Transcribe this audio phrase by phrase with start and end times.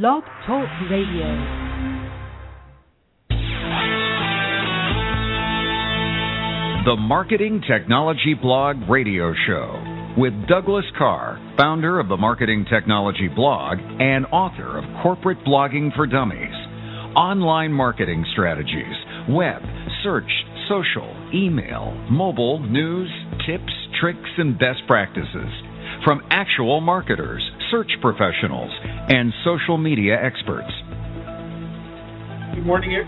[0.00, 1.28] Blog Talk Radio.
[6.86, 13.76] The Marketing Technology Blog Radio Show with Douglas Karr, founder of the Marketing Technology Blog
[14.00, 16.54] and author of Corporate Blogging for Dummies.
[17.14, 18.96] Online marketing strategies,
[19.28, 19.60] web,
[20.02, 20.30] search,
[20.70, 23.10] social, email, mobile, news,
[23.46, 25.52] tips, tricks, and best practices
[26.04, 28.70] from actual marketers, search professionals,
[29.08, 30.70] and social media experts.
[32.54, 33.02] Good morning.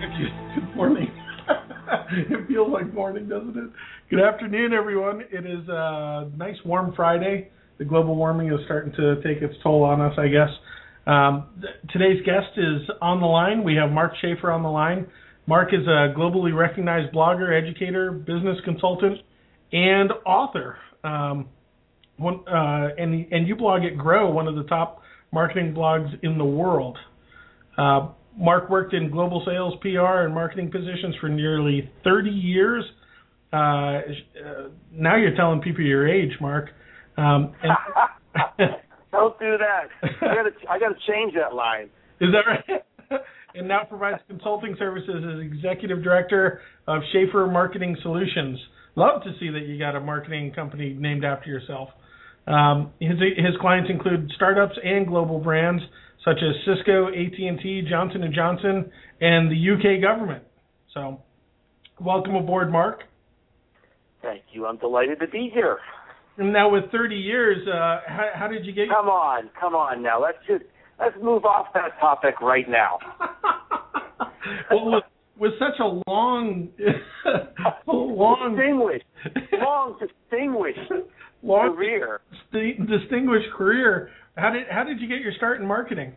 [0.55, 1.09] Good morning.
[2.13, 3.71] it feels like morning, doesn't it?
[4.09, 5.21] Good afternoon, everyone.
[5.31, 7.51] It is a nice warm Friday.
[7.77, 10.49] The global warming is starting to take its toll on us, I guess.
[11.07, 13.65] Um, th- today's guest is on the line.
[13.65, 15.07] We have Mark Schaefer on the line.
[15.47, 19.19] Mark is a globally recognized blogger, educator, business consultant,
[19.73, 20.79] and author.
[21.03, 21.49] Um,
[22.17, 26.39] one, uh, and and you blog at Grow, one of the top marketing blogs in
[26.39, 26.97] the world.
[27.77, 32.85] Uh, Mark worked in global sales, PR, and marketing positions for nearly 30 years.
[33.53, 34.01] Uh, uh,
[34.93, 36.71] now you're telling people your age, Mark.
[37.17, 37.73] Um, and,
[39.13, 39.89] Don't do that.
[40.03, 41.89] I gotta, I gotta change that line.
[42.21, 43.21] Is that right?
[43.55, 48.59] and now provides consulting services as executive director of Schaefer Marketing Solutions.
[48.97, 51.91] Love to see that you got a marketing company named after yourself.
[52.47, 55.83] Um, his his clients include startups and global brands
[56.25, 60.43] such as Cisco, AT&T, Johnson and Johnson, and the UK government.
[60.95, 61.21] So,
[62.01, 63.03] welcome aboard, Mark.
[64.23, 64.67] Thank you.
[64.67, 65.79] I'm delighted to be here.
[66.39, 68.89] And now, with 30 years, uh, how, how, did you get?
[68.89, 70.03] Come on, come on.
[70.03, 70.65] Now let's just
[70.99, 72.99] let's move off that topic right now.
[74.71, 75.05] well, with,
[75.39, 76.69] with such a long,
[77.87, 79.05] long, distinguished,
[79.53, 80.93] long, distinguished
[81.43, 84.11] long career, st- distinguished career.
[84.37, 86.13] How did how did you get your start in marketing?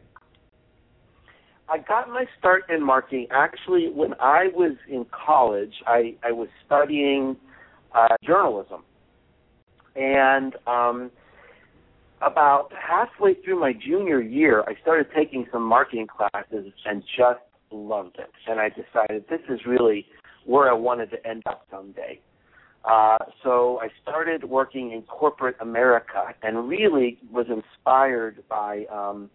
[1.69, 5.73] I got my start in marketing actually when I was in college.
[5.85, 7.35] I I was studying
[7.93, 8.83] uh, journalism,
[9.95, 11.11] and um,
[12.22, 17.39] about halfway through my junior year, I started taking some marketing classes and just
[17.72, 18.31] loved it.
[18.47, 20.05] And I decided this is really
[20.45, 22.19] where I wanted to end up someday.
[22.85, 28.85] Uh, so I started working in corporate America and really was inspired by.
[28.91, 29.29] Um,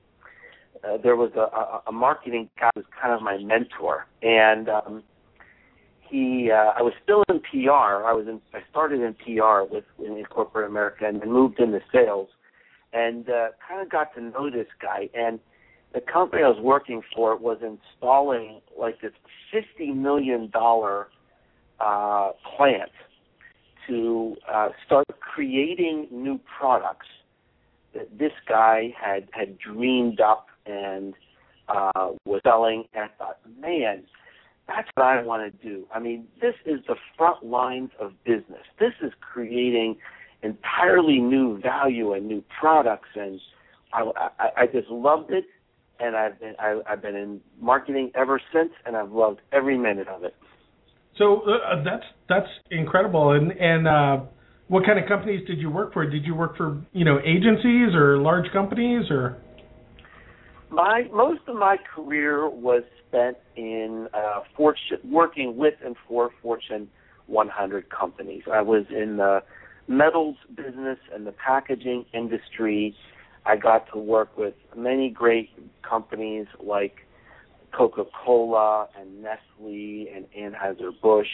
[0.82, 5.02] uh, there was a, a, marketing guy who was kind of my mentor, and um,
[6.08, 6.50] he.
[6.50, 8.06] Uh, I was still in PR.
[8.06, 8.40] I was in.
[8.54, 12.28] I started in PR with in corporate America and then moved into sales,
[12.92, 15.08] and uh, kind of got to know this guy.
[15.14, 15.38] And
[15.94, 19.12] the company I was working for was installing like this
[19.52, 21.08] fifty million dollar
[21.80, 22.90] uh, plant
[23.88, 27.06] to uh, start creating new products
[27.94, 31.14] that this guy had had dreamed up and
[31.68, 32.84] uh, was selling.
[32.94, 34.04] And I thought, man,
[34.68, 35.84] that's what I want to do.
[35.94, 38.64] I mean, this is the front lines of business.
[38.78, 39.96] This is creating
[40.42, 43.40] entirely new value and new products, and
[43.92, 45.44] I, I, I just loved it.
[46.02, 50.08] And I've been I, I've been in marketing ever since, and I've loved every minute
[50.08, 50.34] of it.
[51.18, 53.32] So uh, that's that's incredible.
[53.32, 54.20] And and uh,
[54.68, 56.04] what kind of companies did you work for?
[56.04, 59.38] Did you work for you know agencies or large companies or?
[60.70, 66.88] My most of my career was spent in uh, Fortune, working with and for Fortune
[67.26, 68.42] 100 companies.
[68.50, 69.42] I was in the
[69.88, 72.94] metals business and the packaging industry.
[73.44, 75.50] I got to work with many great
[75.82, 77.06] companies like
[77.72, 81.26] Coca-Cola and Nestle and Anheuser-Busch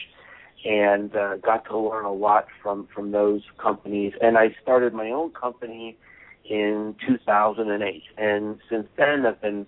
[0.64, 5.10] and uh, got to learn a lot from from those companies and I started my
[5.10, 5.96] own company
[6.44, 9.66] in 2008 and since then I've been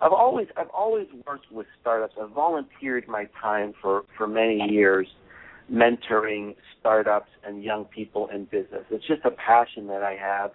[0.00, 2.14] I've always I've always worked with startups.
[2.20, 5.08] I've volunteered my time for for many years
[5.72, 8.84] mentoring startups and young people in business.
[8.90, 10.52] It's just a passion that I have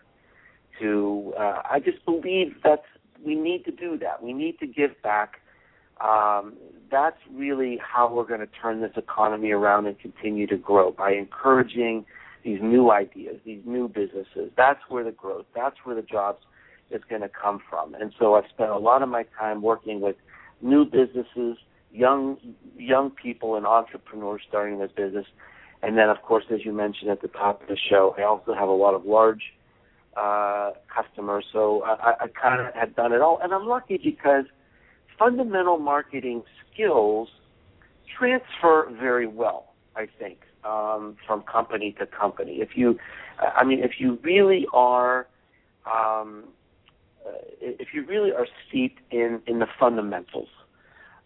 [0.80, 2.84] to uh, I just believe that
[3.26, 4.22] we need to do that.
[4.22, 5.40] We need to give back
[6.02, 6.54] um,
[6.92, 11.14] that's really how we're going to turn this economy around and continue to grow by
[11.14, 12.06] encouraging
[12.44, 14.52] these new ideas, these new businesses.
[14.58, 16.40] That's where the growth, that's where the jobs
[16.92, 17.96] is going to come from.
[17.96, 20.18] And so I've spent a lot of my time working with
[20.62, 21.58] new businesses,
[21.92, 22.38] young
[22.78, 25.26] young people and entrepreneurs starting their business.
[25.82, 28.54] And then, of course, as you mentioned at the top of the show, I also
[28.54, 29.42] have a lot of large
[30.18, 31.46] uh, customers.
[31.52, 34.46] So I, I kind of had done it all, and I'm lucky because–
[35.18, 37.30] fundamental marketing skills
[38.18, 42.58] transfer very well, I think, um, from company to company.
[42.62, 43.00] If you,
[43.40, 45.28] I mean, if you really are
[45.86, 46.46] um,
[47.62, 50.50] if you really are steeped in in the fundamentals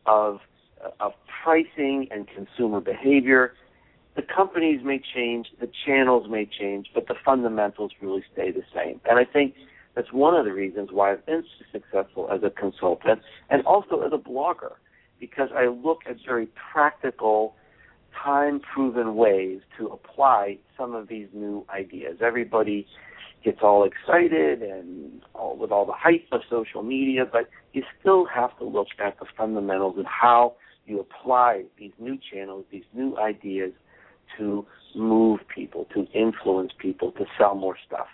[0.05, 0.39] of
[0.99, 1.13] of
[1.43, 3.53] pricing and consumer behavior,
[4.17, 8.99] the companies may change, the channels may change, but the fundamentals really stay the same.
[9.07, 9.53] And I think
[9.95, 13.21] that's one of the reasons why I've been so successful as a consultant
[13.51, 14.73] and also as a blogger,
[15.19, 17.53] because I look at very practical,
[18.11, 22.17] time proven ways to apply some of these new ideas.
[22.19, 22.87] Everybody
[23.43, 28.25] gets all excited and all, with all the hype of social media, but you still
[28.25, 30.55] have to look at the fundamentals of how
[30.87, 33.73] you apply these new channels, these new ideas
[34.37, 34.65] to
[34.95, 38.07] move people, to influence people, to sell more stuff.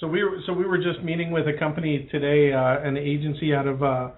[0.00, 3.54] So we were so we were just meeting with a company today, uh, an agency
[3.54, 4.10] out of uh,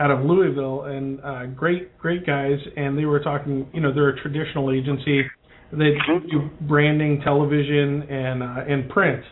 [0.00, 3.68] out of Louisville, and uh, great great guys, and they were talking.
[3.72, 5.22] You know, they're a traditional agency.
[5.70, 5.92] They
[6.30, 9.22] do branding, television, and uh, and print,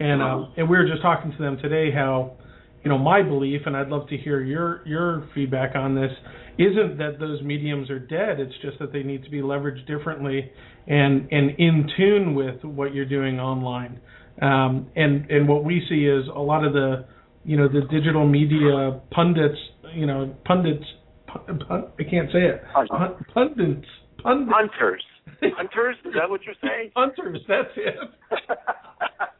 [0.00, 2.36] and uh, and we were just talking to them today how
[2.84, 6.10] you know, my belief, and I'd love to hear your your feedback on this,
[6.58, 8.40] isn't that those mediums are dead.
[8.40, 10.50] It's just that they need to be leveraged differently
[10.86, 14.00] and and in tune with what you're doing online.
[14.42, 17.06] Um, and and what we see is a lot of the
[17.44, 19.58] you know the digital media pundits,
[19.94, 20.84] you know pundits.
[21.26, 22.62] Pun, pun, I can't say it.
[22.74, 22.88] Pun,
[23.32, 23.86] pundits.
[24.22, 24.52] Pundits.
[24.52, 25.04] Hunters.
[25.40, 25.96] Hunters.
[26.04, 26.90] Is that what you're saying?
[26.96, 27.40] Hunters.
[27.46, 27.94] That's it.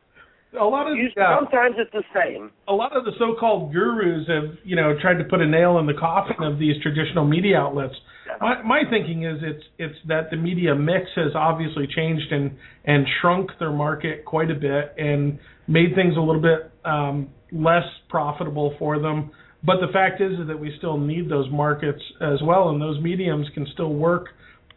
[0.58, 2.50] a lot of yeah, sometimes it's the same.
[2.68, 5.86] A lot of the so-called gurus have, you know, tried to put a nail in
[5.86, 7.94] the coffin of these traditional media outlets.
[8.40, 12.52] My my thinking is it's it's that the media mix has obviously changed and
[12.84, 17.84] and shrunk their market quite a bit and made things a little bit um, less
[18.08, 19.30] profitable for them.
[19.64, 23.00] But the fact is, is that we still need those markets as well, and those
[23.02, 24.26] mediums can still work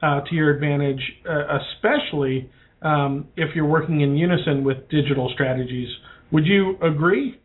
[0.01, 2.49] uh, to your advantage, uh, especially
[2.81, 5.89] um, if you're working in unison with digital strategies.
[6.31, 7.39] Would you agree?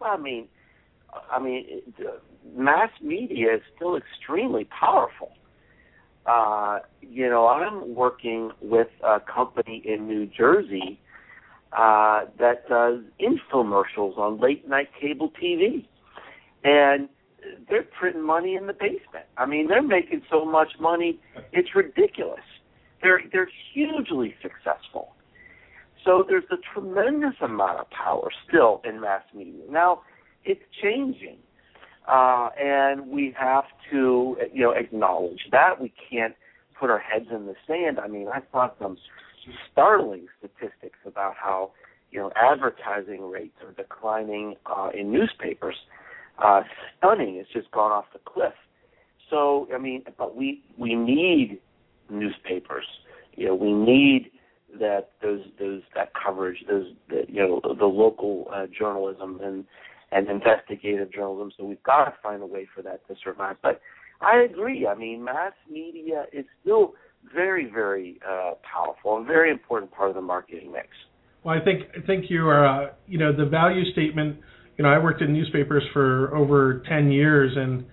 [0.00, 0.48] Well, I mean,
[1.30, 1.82] I mean,
[2.56, 5.32] mass media is still extremely powerful.
[6.26, 10.98] Uh, you know, I'm working with a company in New Jersey
[11.76, 15.86] uh, that does infomercials on late night cable TV,
[16.62, 17.08] and
[17.68, 19.26] they're printing money in the basement.
[19.36, 21.20] I mean, they're making so much money,
[21.52, 22.40] it's ridiculous.
[23.04, 25.12] They're they're hugely successful.
[26.04, 29.62] So there's a tremendous amount of power still in mass media.
[29.70, 30.00] Now
[30.44, 31.36] it's changing,
[32.08, 36.34] uh, and we have to you know acknowledge that we can't
[36.80, 38.00] put our heads in the sand.
[38.00, 38.96] I mean, I saw some
[39.70, 41.72] startling statistics about how
[42.10, 45.76] you know advertising rates are declining uh, in newspapers.
[46.42, 46.62] Uh,
[46.98, 47.36] stunning.
[47.36, 48.54] It's just gone off the cliff.
[49.30, 51.60] So I mean, but we we need
[52.10, 52.84] newspapers.
[53.34, 54.30] You know, we need
[54.78, 59.64] that those those that coverage, those the, you know the local uh, journalism and
[60.12, 61.52] and investigative journalism.
[61.56, 63.56] So we've got to find a way for that to survive.
[63.62, 63.80] But
[64.20, 64.86] I agree.
[64.86, 66.94] I mean, mass media is still
[67.34, 70.88] very very uh, powerful and very important part of the marketing mix.
[71.42, 74.38] Well, I think I think you are uh, you know the value statement.
[74.76, 77.84] You know, I worked in newspapers for over ten years and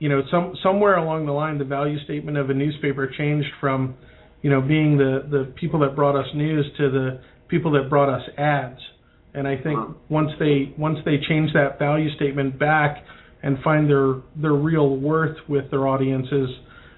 [0.00, 3.94] you know, some somewhere along the line, the value statement of a newspaper changed from,
[4.42, 8.08] you know, being the the people that brought us news to the people that brought
[8.08, 8.80] us ads.
[9.34, 13.04] And I think once they once they change that value statement back
[13.42, 16.48] and find their their real worth with their audiences,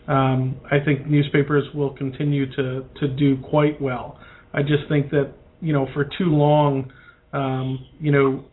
[0.07, 4.17] um, I think newspapers will continue to to do quite well.
[4.55, 6.93] I just think that you know for too long,
[7.33, 8.45] um, you know,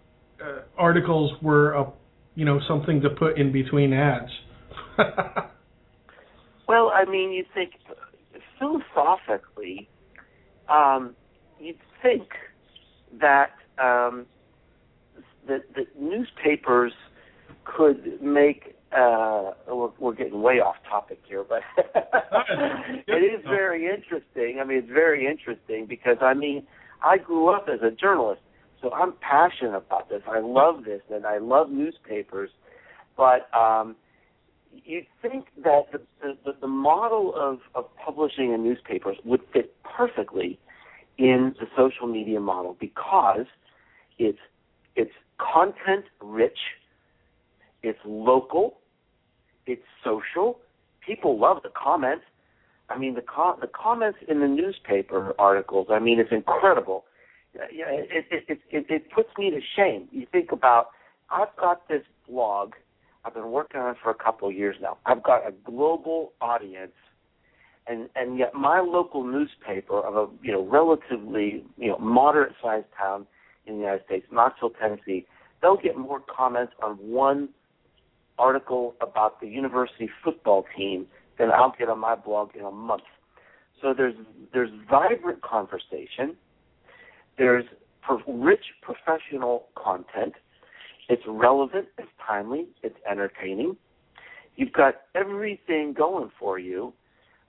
[0.43, 1.91] uh, articles were a
[2.39, 4.31] you know something to put in between ads.
[6.69, 7.73] well, I mean, you think
[8.57, 9.89] philosophically,
[10.69, 11.17] um,
[11.59, 12.29] you'd think
[13.19, 14.25] that um,
[15.49, 16.93] that the newspapers
[17.65, 18.77] could make.
[18.93, 21.61] Uh, we're, we're getting way off topic here, but
[23.05, 24.59] it is very interesting.
[24.61, 26.65] I mean, it's very interesting because I mean,
[27.03, 28.41] I grew up as a journalist
[28.81, 30.21] so I'm passionate about this.
[30.27, 32.49] I love this, and I love newspapers.
[33.17, 33.95] But um,
[34.85, 36.01] you'd think that the,
[36.45, 40.59] the, the model of, of publishing in newspapers would fit perfectly
[41.17, 43.45] in the social media model because
[44.17, 44.39] it's
[44.95, 46.57] it's content rich,
[47.83, 48.79] it's local,
[49.65, 50.59] it's social.
[51.05, 52.23] People love the comments.
[52.89, 53.23] I mean, the
[53.59, 55.87] the comments in the newspaper articles.
[55.89, 57.03] I mean, it's incredible
[57.53, 60.07] it, it, it, it, it puts me to shame.
[60.11, 60.89] You think about,
[61.29, 62.73] I've got this blog.
[63.25, 64.97] I've been working on for a couple of years now.
[65.05, 66.93] I've got a global audience,
[67.87, 72.85] and and yet my local newspaper of a you know relatively you know moderate sized
[72.97, 73.27] town
[73.65, 75.25] in the United States, Knoxville, Tennessee,
[75.61, 77.49] they'll get more comments on one
[78.37, 81.05] article about the university football team
[81.37, 83.03] than I'll get on my blog in a month.
[83.81, 84.15] So there's
[84.53, 86.35] there's vibrant conversation.
[87.39, 87.63] There's
[88.01, 90.33] pro- rich professional content.
[91.07, 91.87] It's relevant.
[91.97, 92.67] It's timely.
[92.83, 93.77] It's entertaining.
[94.57, 96.93] You've got everything going for you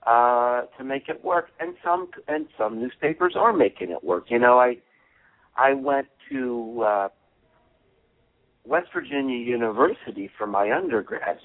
[0.07, 4.25] uh, to make it work, and some and some newspapers are making it work.
[4.29, 4.77] You know, I
[5.57, 7.07] I went to uh,
[8.65, 11.37] West Virginia University for my undergrad,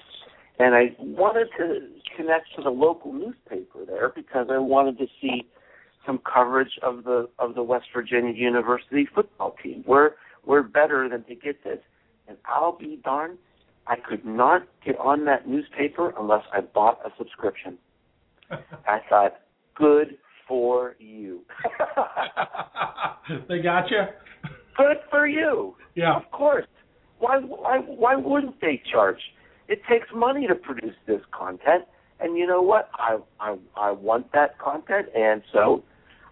[0.57, 1.81] and I wanted to
[2.15, 5.49] connect to the local newspaper there because I wanted to see
[6.07, 9.83] some coverage of the of the West Virginia University football team.
[9.85, 10.11] We're
[10.45, 11.79] we're better than to get this,
[12.27, 13.37] and I'll be darned,
[13.85, 17.77] I could not get on that newspaper unless I bought a subscription.
[18.51, 19.35] I thought,
[19.75, 21.41] good for you.
[23.49, 24.03] they got you.
[24.77, 25.75] Good for you.
[25.95, 26.15] Yeah.
[26.15, 26.65] Of course.
[27.19, 29.19] Why why why wouldn't they charge?
[29.67, 31.83] It takes money to produce this content,
[32.19, 32.89] and you know what?
[32.93, 35.83] I I I want that content, and so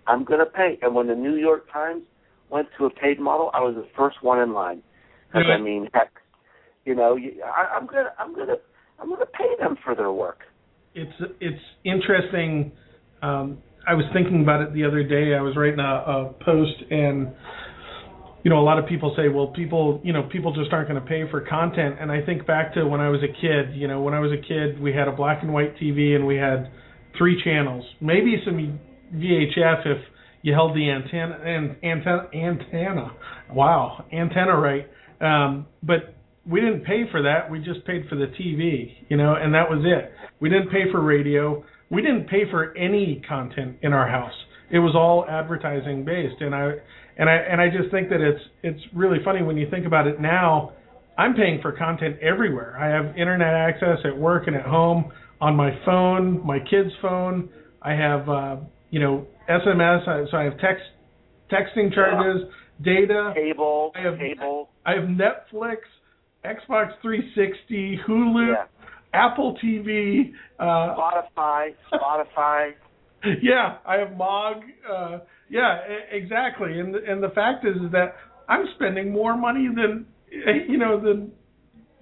[0.07, 0.77] I'm going to pay.
[0.81, 2.03] And when the New York Times
[2.49, 4.81] went to a paid model, I was the first one in line.
[5.27, 6.11] Because I mean, heck,
[6.85, 8.55] you know, I, I'm gonna I'm gonna
[8.99, 10.39] I'm gonna pay them for their work.
[10.93, 12.71] It's it's interesting.
[13.21, 15.35] Um, I was thinking about it the other day.
[15.35, 17.33] I was writing a, a post and
[18.45, 21.01] you know, a lot of people say, well, people, you know, people just aren't going
[21.01, 21.95] to pay for content.
[21.99, 23.75] And I think back to when I was a kid.
[23.75, 26.27] You know, when I was a kid, we had a black and white TV and
[26.27, 26.69] we had
[27.17, 28.79] three channels, maybe some
[29.13, 29.97] VHF if
[30.41, 33.11] you held the antenna and antenna antenna.
[33.51, 34.87] Wow, antenna right.
[35.21, 36.15] Um, but
[36.49, 37.49] we didn't pay for that.
[37.49, 40.11] We just paid for the TV, you know, and that was it.
[40.39, 41.63] We didn't pay for radio.
[41.89, 44.33] We didn't pay for any content in our house.
[44.71, 46.73] It was all advertising based, and I
[47.17, 50.07] and I and I just think that it's it's really funny when you think about
[50.07, 50.73] it now.
[51.17, 52.77] I'm paying for content everywhere.
[52.77, 57.49] I have internet access at work and at home on my phone, my kid's phone.
[57.81, 58.55] I have uh,
[58.95, 60.83] you know SMS, so I have text
[61.51, 62.47] texting charges,
[62.81, 64.69] data, cable, I have cable.
[64.85, 65.79] I have Netflix,
[66.45, 68.65] Xbox 360, Hulu, Yeah.
[69.13, 70.31] Apple TV.
[70.57, 72.71] Uh, Spotify, Spotify.
[73.41, 74.63] yeah, I have Mog.
[74.89, 76.79] Uh, yeah, exactly.
[76.79, 78.15] And the, and the fact is, is that
[78.47, 80.05] I'm spending more money than
[80.69, 81.33] you know than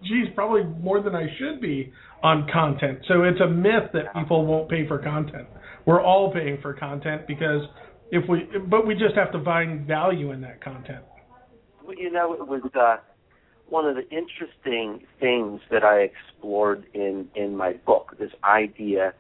[0.04, 3.00] geez, probably more than I should be on content.
[3.08, 5.48] So it's a myth that people won't pay for content.
[5.86, 7.62] We're all paying for content because
[8.12, 11.04] if we, but we just have to find value in that content.
[11.98, 12.98] You know, it was uh,
[13.68, 18.16] one of the interesting things that I explored in in my book.
[18.20, 19.14] This idea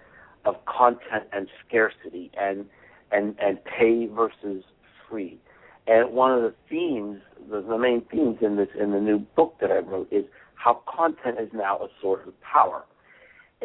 [0.46, 2.66] of content and scarcity, and
[3.12, 4.64] and and pay versus
[5.10, 5.40] free.
[5.86, 9.56] And one of the themes, the, the main themes in this in the new book
[9.60, 10.24] that I wrote is
[10.56, 12.84] how content is now a source of power.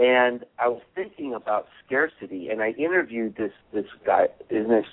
[0.01, 4.29] And I was thinking about scarcity, and I interviewed this this guy.
[4.49, 4.87] His name's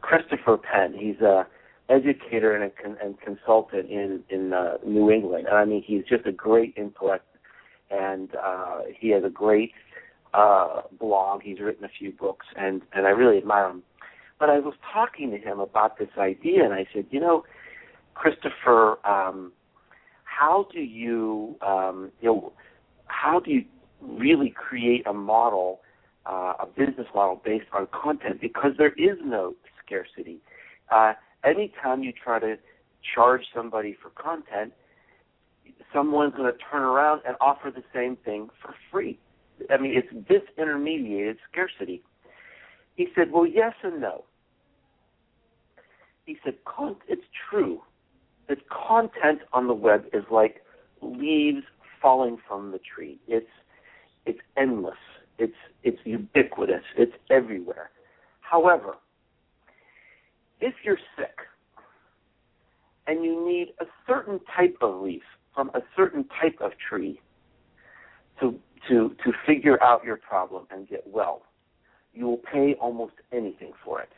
[0.00, 0.94] Christopher Penn.
[0.96, 1.46] He's a
[1.88, 5.46] educator and a con- and consultant in in uh, New England.
[5.48, 7.26] And I mean, he's just a great intellect,
[7.90, 9.72] and uh, he has a great
[10.34, 11.42] uh, blog.
[11.42, 13.82] He's written a few books, and and I really admire him.
[14.38, 17.44] But I was talking to him about this idea, and I said, you know,
[18.14, 19.52] Christopher, um,
[20.24, 22.52] how do you, um, you know,
[23.06, 23.64] how do you
[24.06, 25.80] really create a model,
[26.26, 28.40] uh, a business model based on content?
[28.40, 30.38] Because there is no scarcity.
[30.90, 31.12] Uh,
[31.44, 32.56] anytime you try to
[33.14, 34.72] charge somebody for content,
[35.92, 39.18] someone's going to turn around and offer the same thing for free.
[39.70, 42.02] I mean, it's disintermediated scarcity.
[42.96, 44.24] He said, well, yes and no.
[46.26, 46.54] He said,
[47.08, 47.82] it's true
[48.48, 50.62] that content on the web is like
[51.02, 51.64] leaves
[52.00, 53.18] falling from the tree.
[53.28, 53.46] It's
[54.26, 54.94] it's endless.
[55.38, 56.82] It's it's ubiquitous.
[56.96, 57.90] It's everywhere.
[58.40, 58.94] However,
[60.60, 61.36] if you're sick
[63.06, 65.22] and you need a certain type of leaf
[65.54, 67.20] from a certain type of tree
[68.40, 71.42] to to to figure out your problem and get well,
[72.12, 74.10] you will pay almost anything for it.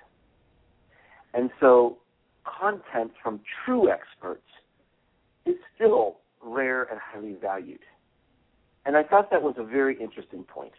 [1.35, 1.99] And so
[2.61, 4.47] content from true experts
[5.45, 7.81] is still rare and highly valued.
[8.87, 10.73] And I thought that was a very interesting point.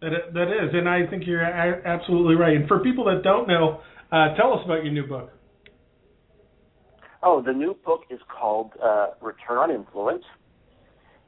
[0.00, 2.56] That that is, and I think you're absolutely right.
[2.56, 3.80] And for people that don't know,
[4.12, 5.30] uh, tell us about your new book.
[7.20, 10.22] Oh, the new book is called uh, Return on Influence,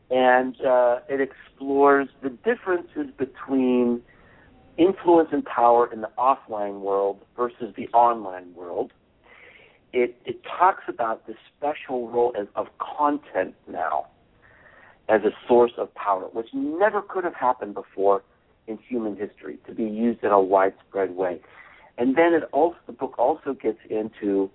[0.09, 4.03] and uh, it explores the differences between
[4.79, 8.93] influence and power in the offline world versus the online world.
[9.93, 14.07] it it talks about the special role as, of content now
[15.11, 18.23] as a source of power, which never could have happened before
[18.69, 21.41] in human history to be used in a widespread way.
[21.99, 24.51] And then it also the book also gets into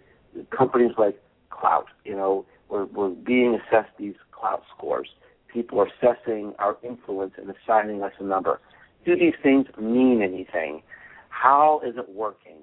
[0.57, 1.21] companies like
[1.51, 1.85] Klout.
[2.05, 5.09] You know, we're we're being assessed these Klout scores.
[5.51, 8.59] People are assessing our influence and assigning us a number.
[9.05, 10.81] Do these things mean anything?
[11.29, 12.57] How is it working?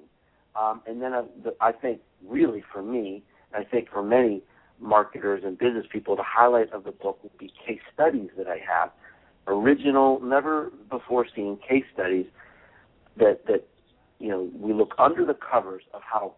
[0.55, 3.23] Um, and then uh, the, I think really for me,
[3.55, 4.41] I think for many
[4.83, 8.57] marketers and business people, the highlight of the book will be case studies that I
[8.57, 8.91] have,
[9.47, 12.25] original, never before seen case studies
[13.17, 13.67] that that
[14.19, 16.35] you know we look under the covers of how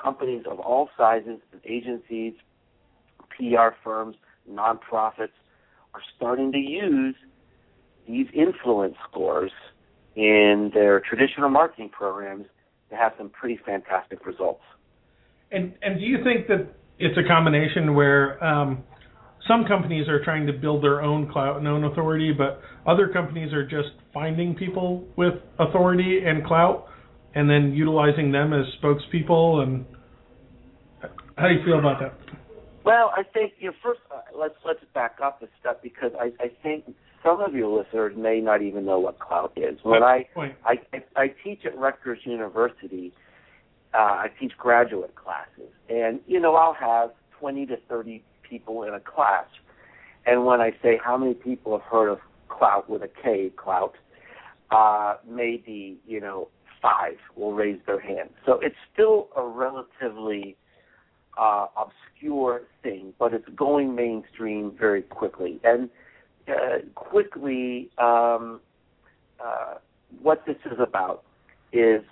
[0.00, 2.34] companies of all sizes, agencies,
[3.36, 4.16] PR firms,
[4.50, 5.36] nonprofits
[5.94, 7.14] are starting to use
[8.08, 9.52] these influence scores
[10.16, 12.46] in their traditional marketing programs
[12.90, 14.62] to have some pretty fantastic results.
[15.50, 18.82] And and do you think that it's a combination where um,
[19.48, 23.52] some companies are trying to build their own clout and own authority, but other companies
[23.52, 26.86] are just finding people with authority and clout
[27.34, 29.84] and then utilizing them as spokespeople and
[31.36, 32.14] how do you feel about that?
[32.84, 36.32] Well, I think you know, first uh, let's let's back up a step because I,
[36.40, 36.84] I think
[37.22, 39.78] some of your listeners may not even know what Klout is.
[39.82, 43.12] When I I, I, I teach at Rutgers University,
[43.94, 48.94] uh, I teach graduate classes, and you know I'll have 20 to 30 people in
[48.94, 49.46] a class,
[50.26, 52.18] and when I say how many people have heard of
[52.48, 53.92] Klout with a K, Klout,
[54.70, 56.48] uh, maybe you know
[56.80, 58.30] five will raise their hand.
[58.44, 60.56] So it's still a relatively
[61.38, 65.60] uh, obscure thing, but it's going mainstream very quickly.
[65.64, 65.88] And
[66.48, 68.60] uh, quickly, um,
[69.42, 69.74] uh,
[70.20, 71.22] what this is about
[71.72, 72.02] is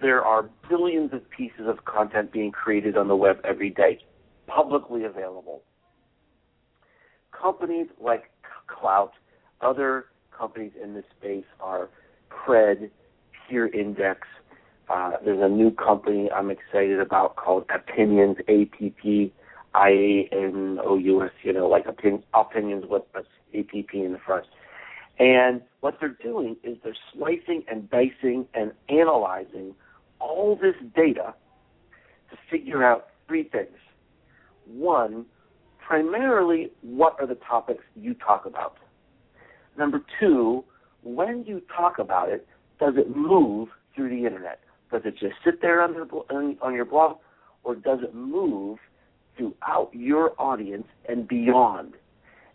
[0.00, 4.00] there are billions of pieces of content being created on the web every day,
[4.46, 5.62] publicly available.
[7.32, 8.30] Companies like
[8.68, 9.10] Klout,
[9.60, 11.88] other companies in this space are
[12.30, 12.90] Kred,
[13.48, 14.26] Peer Index.
[14.88, 19.32] Uh, there's a new company I'm excited about called Appinions, A P P
[19.74, 21.30] I A N O U S.
[21.42, 24.46] You know, like opin- opinions with a P P in the front.
[25.18, 29.74] And what they're doing is they're slicing and dicing and analyzing
[30.24, 31.34] all this data
[32.30, 33.76] to figure out three things.
[34.66, 35.26] One,
[35.86, 38.78] primarily, what are the topics you talk about?
[39.76, 40.64] Number two,
[41.02, 42.46] when you talk about it,
[42.80, 44.60] does it move through the internet?
[44.90, 45.94] Does it just sit there on,
[46.62, 47.18] on your blog,
[47.62, 48.78] or does it move
[49.36, 51.94] throughout your audience and beyond?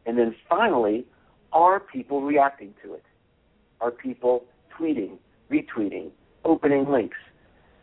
[0.05, 1.05] And then finally,
[1.51, 3.03] are people reacting to it?
[3.82, 4.45] Are people
[4.77, 5.17] tweeting,
[5.51, 6.10] retweeting,
[6.45, 7.17] opening links,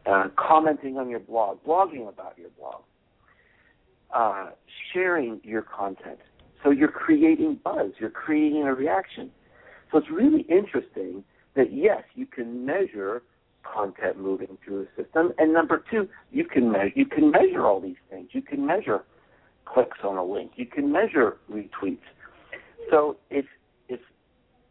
[0.09, 2.83] uh, commenting on your blog, blogging about your blog,
[4.14, 4.51] uh,
[4.92, 6.19] sharing your content?
[6.62, 9.31] So you're creating buzz, you're creating a reaction.
[9.90, 13.23] So it's really interesting that yes, you can measure
[13.62, 17.81] content moving through the system, and number two, you can measure you can measure all
[17.81, 18.29] these things.
[18.33, 19.05] You can measure
[19.64, 20.53] clicks on a link.
[20.57, 21.99] You can measure retweets.
[22.90, 23.49] So it's
[23.88, 24.03] it's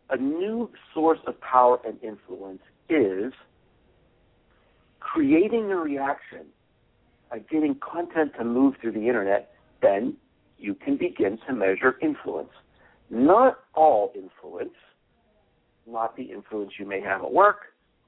[0.09, 3.33] a new source of power and influence is
[5.15, 6.45] creating a reaction
[7.31, 10.13] by getting content to move through the internet, then
[10.57, 12.49] you can begin to measure influence.
[13.09, 14.75] Not all influence,
[15.87, 17.59] not the influence you may have at work,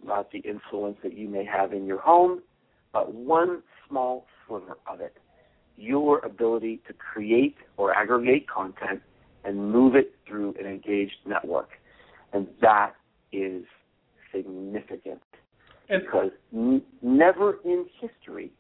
[0.04, 2.42] not the influence that you may have in your home,
[2.92, 5.16] but one small sliver of it.
[5.78, 9.02] Your ability to create or aggregate content
[9.46, 11.70] and move it through an engaged network.
[12.34, 12.96] And that
[13.32, 13.64] is
[14.36, 15.22] significant
[15.90, 18.52] because n- never in history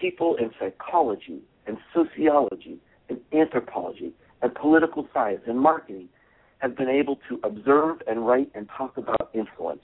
[0.00, 6.08] people in psychology and sociology and anthropology and political science and marketing
[6.58, 9.82] have been able to observe and write and talk about influence,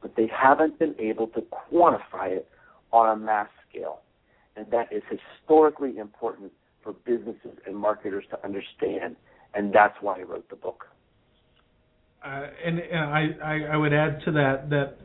[0.00, 2.48] but they haven't been able to quantify it
[2.92, 4.00] on a mass scale.
[4.56, 9.16] And that is historically important for businesses and marketers to understand,
[9.54, 10.86] and that's why I wrote the book.
[12.24, 14.96] Uh, and, and I, I, I would add to that that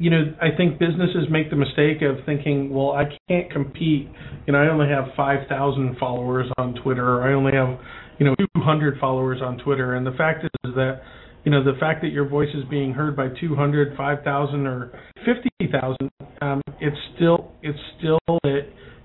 [0.00, 4.08] you know, I think businesses make the mistake of thinking, well, I can't compete.
[4.46, 7.06] You know, I only have 5,000 followers on Twitter.
[7.06, 7.78] Or I only have,
[8.18, 9.96] you know, 200 followers on Twitter.
[9.96, 11.02] And the fact is that,
[11.44, 14.90] you know, the fact that your voice is being heard by 200, 5,000, or
[15.26, 16.10] 50,000,
[16.40, 18.62] um, it's still it's still that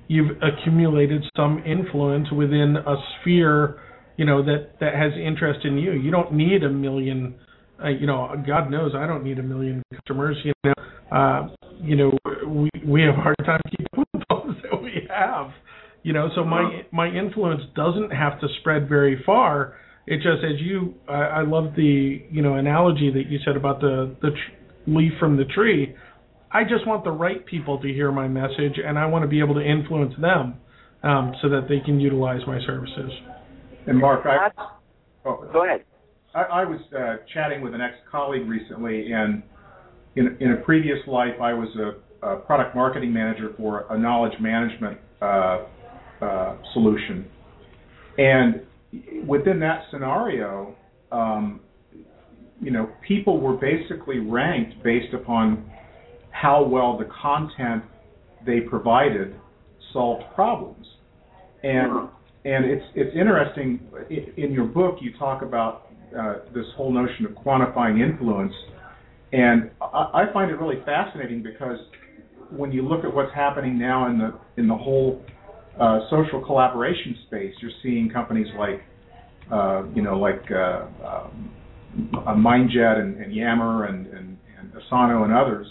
[0.07, 3.81] you've accumulated some influence within a sphere,
[4.15, 5.91] you know, that that has interest in you.
[5.91, 7.35] You don't need a million.
[7.83, 10.37] Uh, you know, God knows I don't need a million customers.
[10.43, 10.73] You know,
[11.11, 11.47] uh,
[11.81, 15.47] you know, we we have a hard time keeping up with clubs that we have.
[16.03, 19.75] You know, so my my influence doesn't have to spread very far.
[20.07, 23.81] It just as you, I, I love the you know analogy that you said about
[23.81, 25.95] the the tr- leaf from the tree.
[26.51, 29.39] I just want the right people to hear my message, and I want to be
[29.39, 30.55] able to influence them
[31.03, 33.11] um, so that they can utilize my services.
[33.87, 34.49] And Mark, I
[35.25, 35.83] oh, go ahead.
[36.35, 39.41] I, I was uh, chatting with an ex-colleague recently, and
[40.15, 44.33] in in a previous life, I was a, a product marketing manager for a knowledge
[44.39, 45.65] management uh,
[46.21, 47.25] uh, solution,
[48.17, 48.61] and
[49.27, 50.75] within that scenario,
[51.11, 51.61] um,
[52.61, 55.69] you know, people were basically ranked based upon
[56.31, 57.83] how well the content
[58.45, 59.35] they provided
[59.93, 60.85] solved problems,
[61.63, 62.09] and
[62.43, 63.79] and it's it's interesting.
[64.37, 65.84] In your book, you talk about
[66.17, 68.53] uh, this whole notion of quantifying influence,
[69.31, 71.79] and I, I find it really fascinating because
[72.51, 75.21] when you look at what's happening now in the in the whole
[75.79, 78.81] uh, social collaboration space, you're seeing companies like
[79.51, 81.51] uh, you know like uh, um,
[82.25, 85.67] MindJet and, and Yammer and, and, and Asana and others,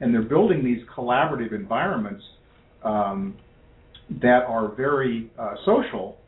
[0.00, 2.22] and they're building these collaborative environments
[2.82, 3.36] um,
[4.22, 6.18] that are very uh, social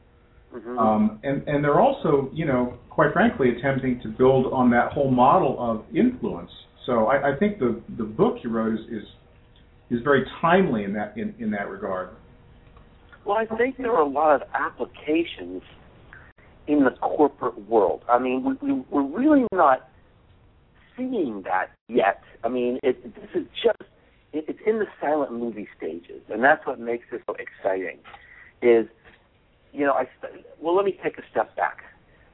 [0.54, 0.78] Mm-hmm.
[0.78, 5.10] Um, and, and they're also, you know, quite frankly, attempting to build on that whole
[5.10, 6.50] model of influence.
[6.86, 9.02] So I, I think the, the book you wrote is, is
[9.88, 12.10] is very timely in that in, in that regard.
[13.24, 15.62] Well, I think there are a lot of applications
[16.68, 18.02] in the corporate world.
[18.08, 19.88] I mean, we, we, we're really not
[20.96, 22.22] seeing that yet.
[22.44, 23.90] I mean, it, this is just
[24.32, 27.98] it, it's in the silent movie stages, and that's what makes this so exciting.
[28.62, 28.86] Is
[29.76, 30.04] you know, I
[30.60, 31.78] well, let me take a step back.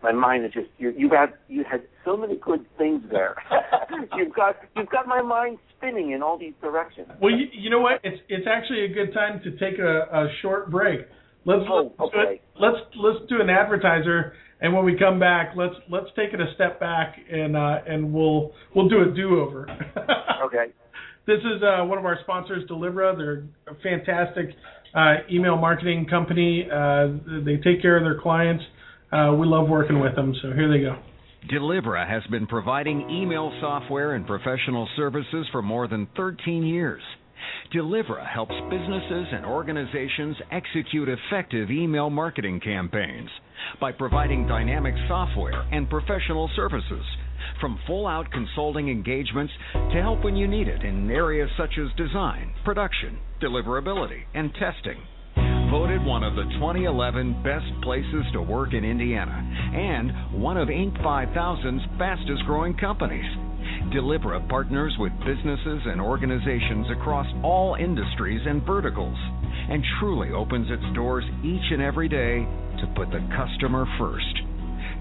[0.02, 0.92] My mind is just you.
[0.96, 3.34] You had you had so many good things there.
[4.16, 7.08] you've got you've got my mind spinning in all these directions.
[7.20, 8.00] Well, you, you know what?
[8.04, 11.00] It's it's actually a good time to take a, a short break.
[11.44, 12.40] Let's oh, let's, okay.
[12.60, 16.52] let's let's do an advertiser, and when we come back, let's let's take it a
[16.54, 19.66] step back and uh, and we'll we'll do a do over.
[20.44, 20.72] okay.
[21.24, 23.16] This is uh, one of our sponsors, Delivra.
[23.16, 23.44] They're
[23.82, 24.56] fantastic
[25.30, 26.66] email marketing company.
[26.70, 27.08] Uh,
[27.44, 28.62] they take care of their clients.
[29.12, 30.96] Uh, we love working with them, so here they go.
[31.50, 37.02] Delivra has been providing email software and professional services for more than 13 years.
[37.74, 43.28] Delivra helps businesses and organizations execute effective email marketing campaigns
[43.80, 47.04] by providing dynamic software and professional services
[47.60, 49.52] from full out consulting engagements
[49.92, 55.00] to help when you need it in areas such as design, production, deliverability, and testing.
[55.70, 59.32] Voted one of the 2011 best places to work in Indiana
[59.74, 61.00] and one of Inc.
[61.02, 63.24] 5000's fastest growing companies.
[63.90, 69.16] Delivra partners with businesses and organizations across all industries and verticals
[69.70, 72.44] and truly opens its doors each and every day
[72.80, 74.41] to put the customer first.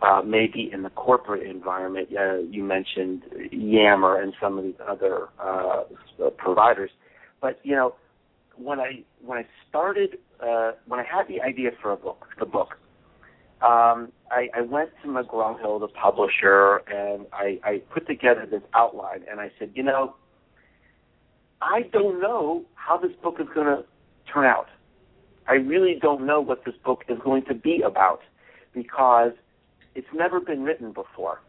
[0.00, 2.08] uh, maybe in the corporate environment.
[2.18, 5.82] Uh, you mentioned Yammer and some of these other uh,
[6.38, 6.88] providers,
[7.42, 7.94] but you know
[8.56, 12.46] when I when I started uh, when I had the idea for a book, the
[12.46, 12.78] book,
[13.60, 18.62] um, I, I went to McGraw Hill, the publisher, and I, I put together this
[18.74, 20.14] outline, and I said, you know
[21.62, 23.84] I don't know how this book is going to
[24.32, 24.68] turn out.
[25.48, 28.20] I really don't know what this book is going to be about
[28.74, 29.32] because
[29.94, 31.40] it's never been written before.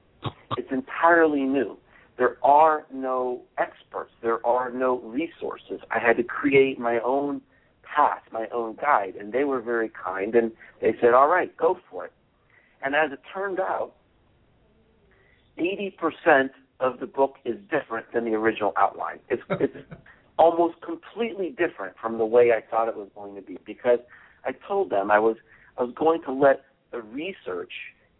[0.57, 1.77] It's entirely new.
[2.17, 4.11] There are no experts.
[4.21, 5.81] There are no resources.
[5.91, 7.41] I had to create my own
[7.83, 11.79] path, my own guide, and they were very kind and they said, "All right, go
[11.89, 12.13] for it."
[12.81, 13.93] And as it turned out,
[15.57, 19.19] 80% of the book is different than the original outline.
[19.29, 19.75] It's it's
[20.39, 23.99] almost completely different from the way I thought it was going to be because
[24.45, 25.37] I told them I was
[25.77, 27.71] I was going to let the research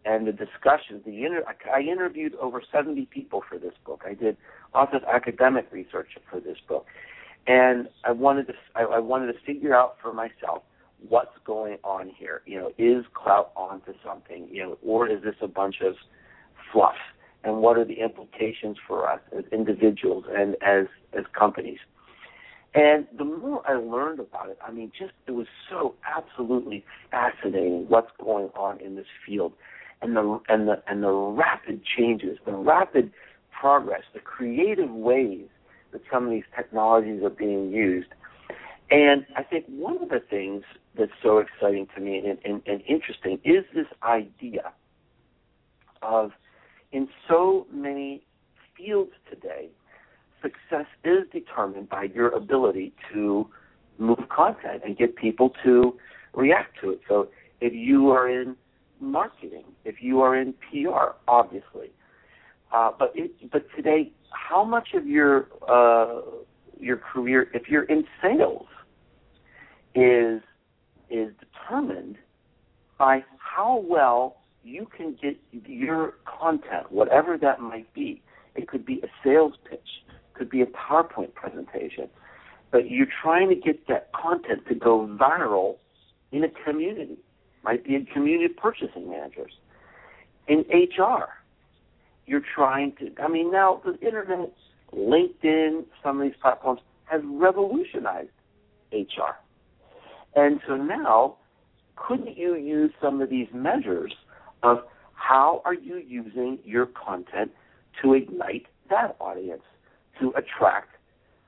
[0.06, 1.04] and the discussions.
[1.06, 1.44] The inter-
[1.74, 4.04] I interviewed over 70 people for this book.
[4.06, 4.38] I did
[4.74, 6.86] lots of academic research for this book,
[7.46, 10.64] and I wanted to I, I wanted to figure out for myself
[11.08, 12.42] what's going on here.
[12.46, 14.48] You know, is Klout onto something?
[14.52, 15.94] You know, or is this a bunch of
[16.72, 16.96] fluff?
[17.48, 20.86] And what are the implications for us as individuals and as
[21.18, 21.80] as companies.
[22.76, 27.86] And the more I learned about it, I mean, just it was so absolutely fascinating
[27.88, 29.54] what's going on in this field,
[30.02, 33.14] and the and the and the rapid changes, the rapid
[33.58, 35.48] progress, the creative ways
[35.94, 38.10] that some of these technologies are being used.
[38.92, 40.64] And I think one of the things
[40.98, 44.72] that's so exciting to me and, and, and interesting is this idea
[46.02, 46.32] of
[46.92, 48.24] in so many
[48.76, 49.70] fields today,
[50.42, 53.48] success is determined by your ability to
[53.98, 55.98] move content and get people to
[56.34, 57.02] react to it.
[57.08, 57.30] So
[57.62, 58.56] if you are in
[59.00, 61.92] marketing, if you are in PR, obviously,
[62.72, 66.22] uh, but it, but today, how much of your uh,
[66.80, 68.68] your career, if you're in sales,
[69.96, 70.42] is
[71.10, 72.18] is determined
[72.98, 78.22] by how well you can get your content, whatever that might be.
[78.56, 79.88] It could be a sales pitch,
[80.34, 82.10] could be a PowerPoint presentation,
[82.72, 85.78] but you're trying to get that content to go viral
[86.32, 87.18] in a community.
[87.64, 89.54] Might be in community purchasing managers,
[90.48, 91.30] in HR.
[92.26, 93.12] You're trying to.
[93.22, 94.52] I mean, now the internet,
[94.94, 98.30] LinkedIn, some of these platforms has revolutionized
[98.92, 99.36] HR,
[100.36, 101.38] and so now,
[101.96, 104.14] couldn't you use some of these measures
[104.64, 104.80] of
[105.14, 107.52] how are you using your content
[108.02, 109.64] to ignite that audience,
[110.20, 110.90] to attract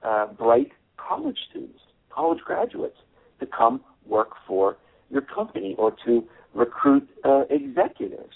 [0.03, 2.97] uh, bright college students, college graduates
[3.39, 4.77] to come work for
[5.09, 8.35] your company or to recruit uh, executives.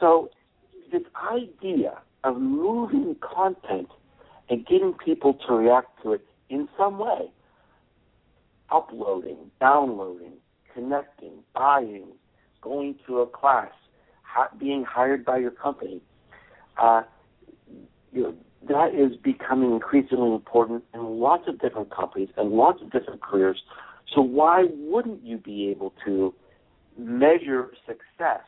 [0.00, 0.30] So,
[0.92, 3.88] this idea of moving content
[4.48, 7.30] and getting people to react to it in some way,
[8.70, 10.34] uploading, downloading,
[10.72, 12.06] connecting, buying,
[12.66, 13.70] going to a class,
[14.58, 16.02] being hired by your company,
[16.82, 17.02] uh,
[18.12, 18.34] you know,
[18.68, 23.62] that is becoming increasingly important in lots of different companies and lots of different careers.
[24.12, 26.34] So why wouldn't you be able to
[26.98, 28.42] measure success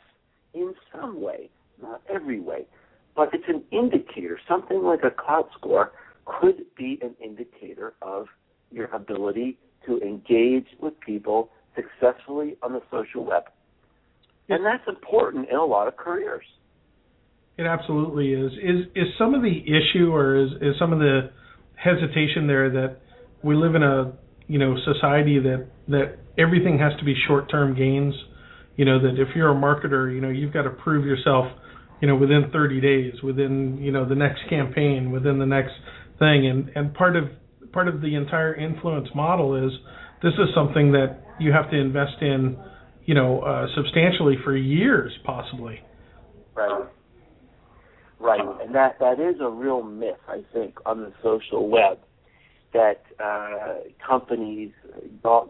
[0.53, 1.49] in some way,
[1.81, 2.67] not every way,
[3.15, 4.41] but it's an indicator.
[4.49, 5.93] Something like a Klout score
[6.25, 8.27] could be an indicator of
[8.73, 13.45] your ability to engage with people successfully on the social web.
[14.49, 16.45] And that's important in a lot of careers.
[17.59, 18.53] It absolutely is.
[18.53, 21.31] Is is some of the issue or is, is some of the
[21.75, 22.99] hesitation there that
[23.43, 24.13] we live in a
[24.47, 28.15] you know society that that everything has to be short term gains?
[28.77, 31.47] You know that if you're a marketer, you know you've got to prove yourself,
[32.01, 35.73] you know within 30 days, within you know the next campaign, within the next
[36.21, 37.25] thing, and and part of
[37.73, 39.73] part of the entire influence model is
[40.23, 42.57] this is something that you have to invest in,
[43.09, 45.81] you know, uh, substantially for years, possibly.
[46.55, 46.85] Right.
[48.21, 52.01] Right, and that that is a real myth, I think, on the social web
[52.75, 54.73] that uh, companies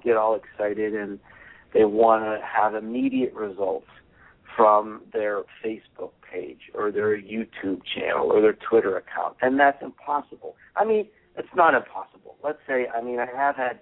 [0.04, 1.18] get all excited and
[1.74, 3.88] they want to have immediate results
[4.56, 10.54] from their Facebook page or their YouTube channel or their Twitter account, and that's impossible.
[10.76, 12.36] I mean, it's not impossible.
[12.44, 13.80] Let's say, I mean, I have had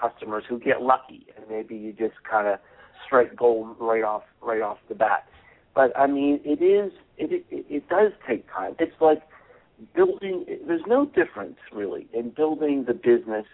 [0.00, 2.60] customers who get lucky, and maybe you just kind of
[3.08, 5.26] strike gold right off right off the bat.
[5.74, 8.76] But I mean, it is it, it it does take time.
[8.78, 9.22] It's like
[9.94, 10.44] building.
[10.66, 13.46] There's no difference really in building the business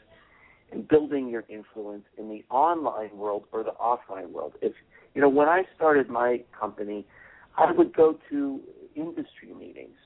[0.73, 4.55] and building your influence in the online world or the offline world.
[4.61, 4.73] If
[5.15, 7.07] you know, when I started my company,
[7.57, 8.61] I would go to
[8.97, 9.97] industry meetings.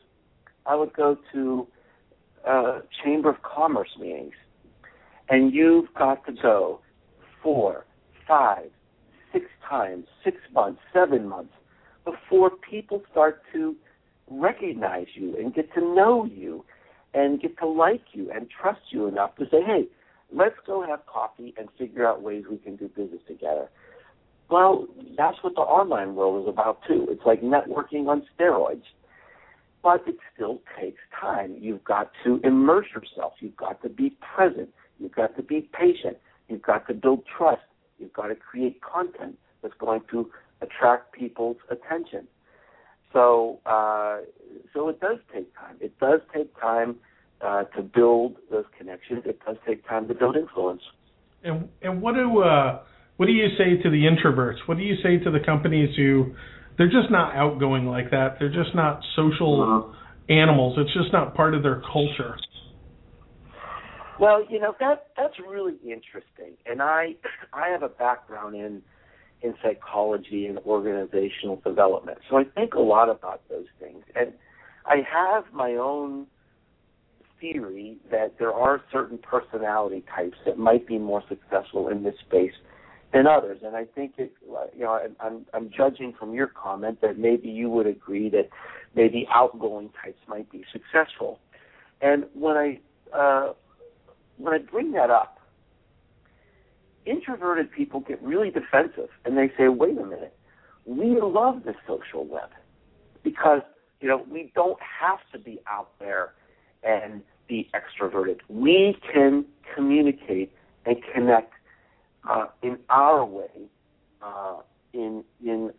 [0.66, 1.66] I would go to
[2.46, 4.34] uh, chamber of commerce meetings
[5.28, 6.80] and you've got to go
[7.42, 7.86] four,
[8.26, 8.70] five,
[9.32, 11.52] six times, six months, seven months
[12.04, 13.76] before people start to
[14.30, 16.64] recognize you and get to know you
[17.14, 19.88] and get to like you and trust you enough to say, hey,
[20.32, 23.68] let's go have coffee and figure out ways we can do business together.
[24.50, 24.86] Well,
[25.16, 27.06] that's what the online world is about too.
[27.10, 28.82] It's like networking on steroids.
[29.82, 31.56] But it still takes time.
[31.58, 33.34] You've got to immerse yourself.
[33.40, 34.70] You've got to be present.
[34.98, 36.16] You've got to be patient.
[36.48, 37.62] You've got to build trust.
[37.98, 40.30] You've got to create content that's going to
[40.60, 42.26] attract people's attention.
[43.12, 44.18] So, uh,
[44.74, 45.76] so it does take time.
[45.80, 46.96] It does take time
[47.40, 49.22] uh, to build those connections.
[49.24, 50.82] It does take time to build influence.
[51.42, 52.80] And and what do uh,
[53.16, 54.56] what do you say to the introverts?
[54.66, 56.34] What do you say to the companies who
[56.76, 58.36] they're just not outgoing like that?
[58.38, 60.32] They're just not social uh-huh.
[60.32, 60.76] animals.
[60.78, 62.36] It's just not part of their culture.
[64.18, 67.14] Well, you know that that's really interesting, and I
[67.52, 68.82] I have a background in
[69.42, 74.02] in psychology and organizational development, so I think a lot about those things.
[74.16, 74.32] And
[74.84, 76.26] I have my own
[77.40, 82.54] theory that there are certain personality types that might be more successful in this space
[83.12, 84.32] than others, and I think it.
[84.76, 88.48] You know, I'm I'm judging from your comment that maybe you would agree that
[88.96, 91.38] maybe outgoing types might be successful,
[92.00, 92.80] and when I
[93.16, 93.52] uh,
[94.38, 95.38] when I bring that up,
[97.04, 100.36] introverted people get really defensive and they say, "Wait a minute,
[100.84, 102.50] we love the social web
[103.22, 103.62] because
[104.00, 106.32] you know we don't have to be out there
[106.82, 108.38] and be extroverted.
[108.48, 110.52] We can communicate
[110.86, 111.52] and connect
[112.28, 113.68] uh, in our way,
[114.22, 114.58] uh,
[114.92, 115.72] in in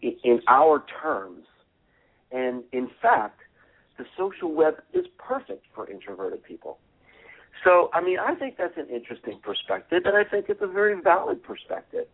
[0.00, 1.44] in our terms,
[2.30, 3.40] and in fact,
[3.98, 6.78] the social web is perfect for introverted people.
[7.64, 11.00] So, I mean, I think that's an interesting perspective, and I think it's a very
[11.00, 12.06] valid perspective.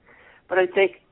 [0.49, 1.03] But I think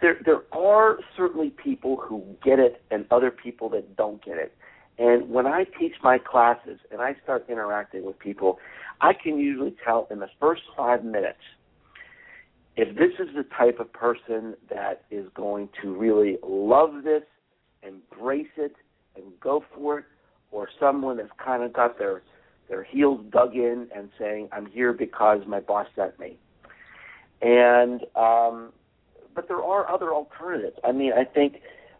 [0.00, 4.54] there there are certainly people who get it and other people that don't get it.
[4.98, 8.58] And when I teach my classes and I start interacting with people,
[9.00, 11.38] I can usually tell in the first five minutes
[12.76, 17.22] if this is the type of person that is going to really love this,
[17.82, 18.74] embrace it,
[19.16, 20.04] and go for it,
[20.52, 22.22] or someone that's kind of got their
[22.70, 26.38] their heels dug in and saying, "I'm here because my boss sent me."
[27.42, 28.72] And um,
[29.34, 30.76] but there are other alternatives.
[30.84, 31.56] I mean, I think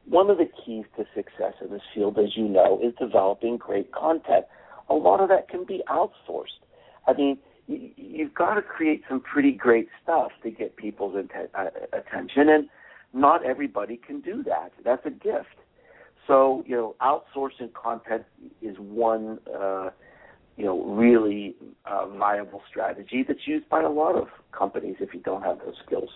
[0.06, 3.92] one of the keys to success in this field, as you know, is developing great
[3.92, 4.46] content.
[4.88, 6.64] A lot of that can be outsourced.
[7.06, 11.48] I mean, you, you've got to create some pretty great stuff to get people's inten-
[11.54, 12.68] uh, attention, and
[13.12, 14.72] not everybody can do that.
[14.84, 15.56] That's a gift.
[16.26, 18.24] So, you know, outsourcing content
[18.62, 19.90] is one, uh,
[20.60, 25.20] you know, really uh, viable strategy that's used by a lot of companies if you
[25.20, 26.10] don't have those skills.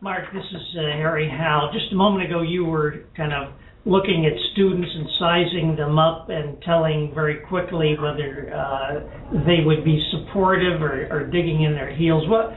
[0.00, 1.72] Mark, this is uh, Harry Howell.
[1.72, 3.52] Just a moment ago, you were kind of
[3.84, 9.00] looking at students and sizing them up and telling very quickly whether uh,
[9.44, 12.28] they would be supportive or, or, digging in their heels.
[12.28, 12.52] What?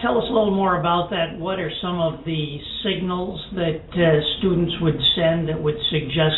[0.00, 1.38] Tell us a little more about that.
[1.38, 6.36] What are some of the signals that uh, students would send that would suggest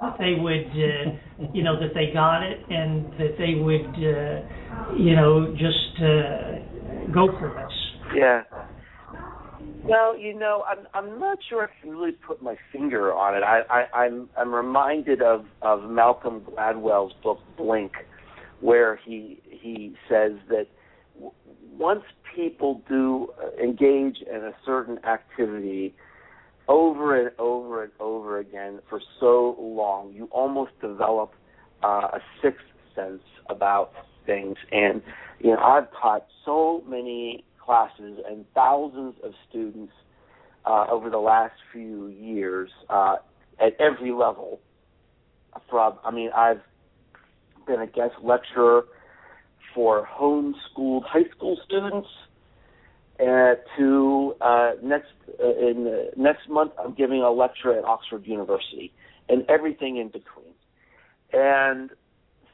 [0.00, 4.96] that they would, uh, you know, that they got it and that they would, uh,
[4.96, 8.14] you know, just uh, go for this?
[8.16, 8.42] Yeah.
[9.84, 13.42] Well, you know, I'm I'm not sure I can really put my finger on it.
[13.42, 17.92] I, I I'm I'm reminded of of Malcolm Gladwell's book Blink,
[18.60, 20.66] where he he says that
[21.76, 22.02] once
[22.34, 25.94] people do uh, engage in a certain activity
[26.68, 31.34] over and over and over again for so long, you almost develop
[31.82, 33.92] uh, a sixth sense about
[34.26, 34.56] things.
[34.70, 35.02] And
[35.40, 39.92] you know, I've taught so many classes and thousands of students
[40.64, 43.16] uh, over the last few years uh,
[43.60, 44.60] at every level.
[45.68, 46.62] From I mean, I've
[47.66, 48.84] been a guest lecturer
[49.74, 52.08] for homeschooled high school students.
[53.20, 58.26] Uh, to uh, next uh, in uh, next month, I'm giving a lecture at Oxford
[58.26, 58.92] University,
[59.28, 60.54] and everything in between.
[61.32, 61.90] And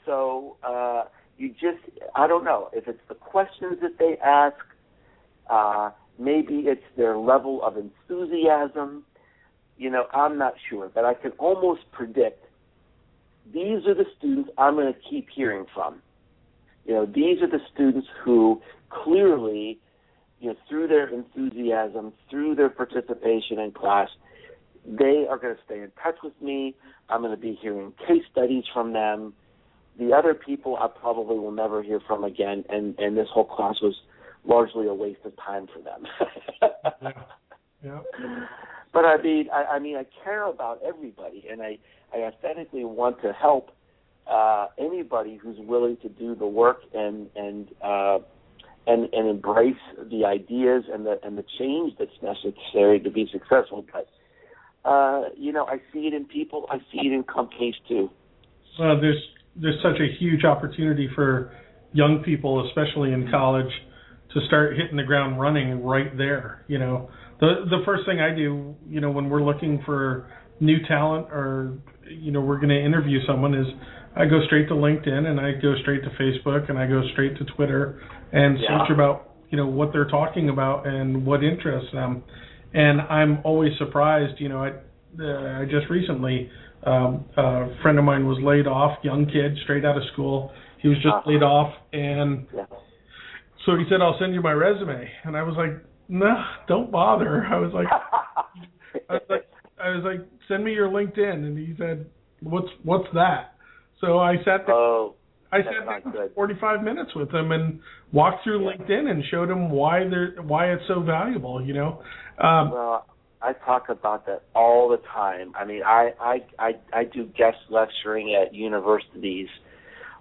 [0.04, 1.04] so uh,
[1.38, 1.78] you just
[2.14, 4.57] I don't know if it's the questions that they ask
[5.48, 9.04] uh, maybe it's their level of enthusiasm.
[9.76, 12.44] You know, I'm not sure, but I can almost predict
[13.52, 16.02] these are the students I'm going to keep hearing from.
[16.88, 19.79] You know, these are the students who clearly,
[20.40, 24.09] you know, through their enthusiasm, through their participation in class,
[24.87, 26.74] they are going to stay in touch with me.
[27.11, 29.35] I'm going to be hearing case studies from them.
[29.98, 33.74] The other people I probably will never hear from again, and and this whole class
[33.83, 33.94] was
[34.46, 36.07] largely a waste of time for them.
[37.03, 37.11] yeah.
[37.85, 38.01] yeah.
[38.90, 41.79] But I mean, I, I mean, I care about everybody, and I,
[42.14, 43.70] I authentically want to help
[44.29, 48.19] uh, anybody who's willing to do the work and and uh,
[48.87, 49.75] and and embrace
[50.11, 53.85] the ideas and the and the change that's necessary to be successful.
[53.93, 54.09] But
[54.89, 56.66] uh, you know, I see it in people.
[56.70, 58.11] I see it in companies too.
[58.79, 59.22] Well, there's
[59.57, 61.53] there's such a huge opportunity for
[61.93, 63.70] young people, especially in college,
[64.35, 66.64] to start hitting the ground running right there.
[66.68, 67.11] You know,
[67.41, 71.79] the the first thing I do, you know, when we're looking for new talent or
[72.11, 73.66] you know we're going to interview someone is
[74.16, 77.36] I go straight to LinkedIn and I go straight to Facebook and I go straight
[77.38, 78.00] to Twitter
[78.32, 78.78] and yeah.
[78.78, 82.22] search about you know what they're talking about and what interests them.
[82.74, 84.40] And I'm always surprised.
[84.40, 84.70] You know, I
[85.20, 86.50] uh, I just recently
[86.84, 90.52] um, a friend of mine was laid off, young kid, straight out of school.
[90.82, 91.30] He was just uh-huh.
[91.30, 92.46] laid off and.
[92.54, 92.64] Yeah
[93.68, 95.72] so he said, "I'll send you my resume," and I was like,
[96.09, 97.86] "No, nah, don't bother." I was like,
[99.11, 99.46] I was like,
[99.78, 102.06] I was like, send me your LinkedIn, and he said,
[102.40, 103.54] what's what's that?
[104.01, 104.74] So I sat there.
[104.74, 105.14] Oh,
[105.51, 106.34] I sat there good.
[106.34, 107.80] 45 minutes with him and
[108.12, 108.61] walked through.
[108.61, 111.64] LinkedIn and showed him why they're why it's so valuable.
[111.64, 112.03] You know,
[112.38, 113.07] um, Well,
[113.40, 115.53] I talk about that all the time.
[115.55, 119.49] I mean, I I I, I do guest lecturing at universities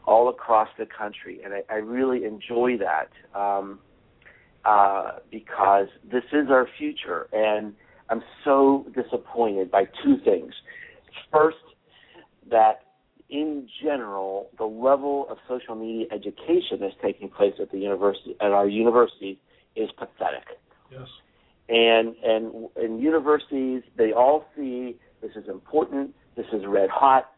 [0.05, 3.79] all across the country, and I, I really enjoy that um,
[4.63, 7.73] uh, because this is our future, and
[8.09, 10.53] I'm so disappointed by two things.
[11.31, 11.57] First,
[12.49, 12.86] that
[13.29, 18.51] in general, the level of social media education that's taking place at the university at
[18.51, 19.37] our universities
[19.75, 20.59] is pathetic.
[20.91, 21.07] Yes,
[21.69, 27.31] and and and universities they all see this is important this is red hot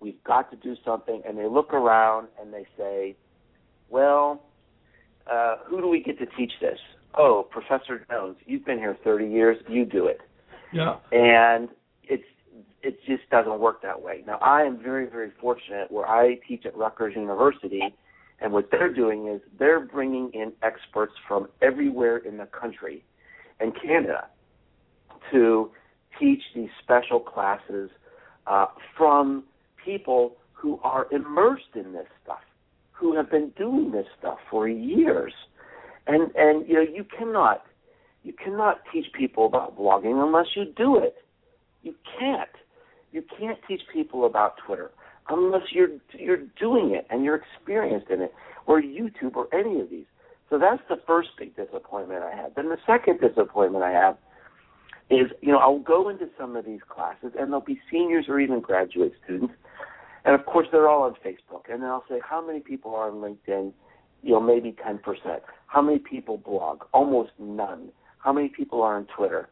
[0.00, 3.14] we've got to do something and they look around and they say
[3.88, 4.42] well
[5.30, 6.78] uh who do we get to teach this?
[7.16, 10.20] Oh professor jones you've been here 30 years you do it.
[10.72, 11.68] Yeah, and
[12.02, 12.24] it's
[12.86, 14.22] it just doesn't work that way.
[14.26, 17.82] Now I am very very fortunate where I teach at Rutgers University,
[18.40, 23.04] and what they're doing is they're bringing in experts from everywhere in the country
[23.60, 24.28] and Canada
[25.32, 25.70] to
[26.20, 27.90] teach these special classes
[28.46, 28.66] uh,
[28.96, 29.44] from
[29.84, 32.40] people who are immersed in this stuff,
[32.92, 35.32] who have been doing this stuff for years,
[36.06, 37.64] and and you know you cannot
[38.22, 41.16] you cannot teach people about blogging unless you do it.
[41.82, 42.48] You can't.
[43.16, 44.90] You can't teach people about Twitter
[45.30, 48.34] unless you're you're doing it and you're experienced in it,
[48.66, 50.04] or YouTube or any of these.
[50.50, 52.54] So that's the first big disappointment I had.
[52.54, 54.18] Then the second disappointment I have
[55.08, 58.38] is, you know, I'll go into some of these classes and there'll be seniors or
[58.38, 59.54] even graduate students,
[60.26, 61.72] and of course they're all on Facebook.
[61.72, 63.72] And then I'll say, how many people are on LinkedIn?
[64.22, 65.00] You know, maybe 10%.
[65.68, 66.82] How many people blog?
[66.92, 67.88] Almost none.
[68.18, 69.48] How many people are on Twitter?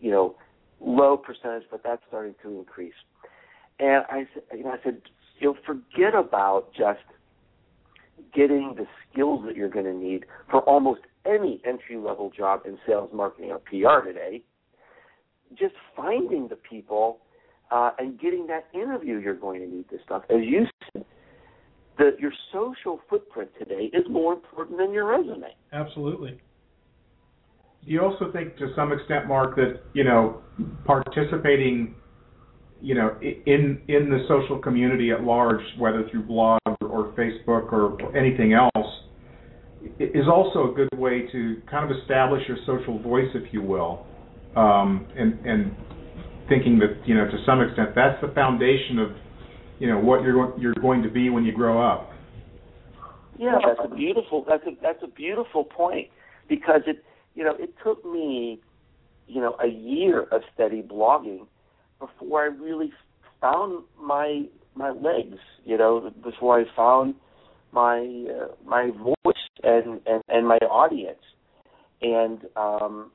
[0.00, 0.36] You know,
[0.84, 2.94] low percentage, but that's starting to increase.
[3.78, 5.02] And I, you know, I said,
[5.38, 7.00] you know, forget about just
[8.34, 12.78] getting the skills that you're going to need for almost any entry level job in
[12.86, 14.42] sales, marketing, or PR today.
[15.58, 17.18] Just finding the people
[17.70, 20.22] uh, and getting that interview, you're going to need this stuff.
[20.30, 21.04] As you said,
[21.98, 25.54] the, your social footprint today is more important than your resume.
[25.72, 26.40] absolutely.
[27.84, 30.40] Do you also think, to some extent, Mark, that you know,
[30.84, 31.94] participating,
[32.80, 38.16] you know, in in the social community at large, whether through blog or Facebook or,
[38.16, 38.86] anything else,
[39.98, 44.06] is also a good way to kind of establish your social voice, if you will,
[44.54, 45.74] um, and and
[46.48, 49.10] thinking that you know, to some extent, that's the foundation of
[49.80, 52.10] you know what you're you're going to be when you grow up.
[53.38, 56.08] Yeah, that's a beautiful that's a that's a beautiful point
[56.48, 57.02] because it
[57.34, 58.60] you know it took me
[59.26, 61.46] you know a year of steady blogging
[61.98, 62.92] before I really
[63.40, 67.14] found my my legs you know before I found
[67.72, 71.22] my uh, my voice and, and and my audience
[72.00, 73.10] and um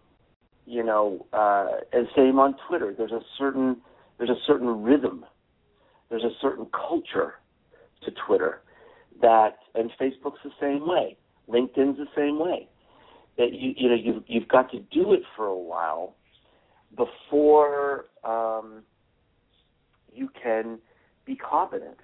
[0.65, 3.77] you know uh and same on Twitter there's a certain
[4.17, 5.25] there's a certain rhythm
[6.09, 7.35] there's a certain culture
[8.03, 8.61] to Twitter
[9.21, 11.17] that and Facebook's the same way.
[11.49, 12.67] LinkedIn's the same way.
[13.37, 16.15] That you you know you you've got to do it for a while
[16.95, 18.83] before um,
[20.13, 20.79] you can
[21.25, 21.97] be competent.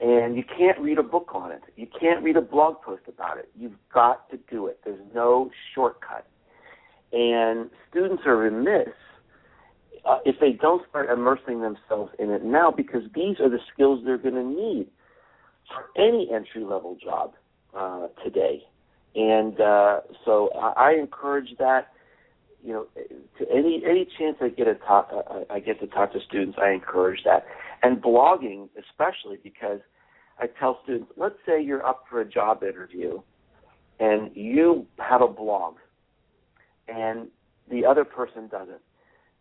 [0.00, 1.62] And you can't read a book on it.
[1.76, 3.48] You can't read a blog post about it.
[3.56, 4.80] You've got to do it.
[4.84, 6.26] There's no shortcut.
[7.12, 8.88] And students are remiss
[10.04, 14.00] uh, if they don't start immersing themselves in it now because these are the skills
[14.04, 14.88] they're going to need
[15.68, 17.34] for any entry level job
[17.74, 18.64] uh, today.
[19.14, 21.88] And uh, so I, I encourage that.
[22.62, 22.86] You know,
[23.38, 26.56] to any any chance I get to talk, uh, I get to talk to students,
[26.60, 27.44] I encourage that.
[27.82, 29.80] And blogging, especially because
[30.38, 33.20] I tell students, let's say you're up for a job interview,
[34.00, 35.74] and you have a blog,
[36.88, 37.28] and
[37.70, 38.80] the other person doesn't.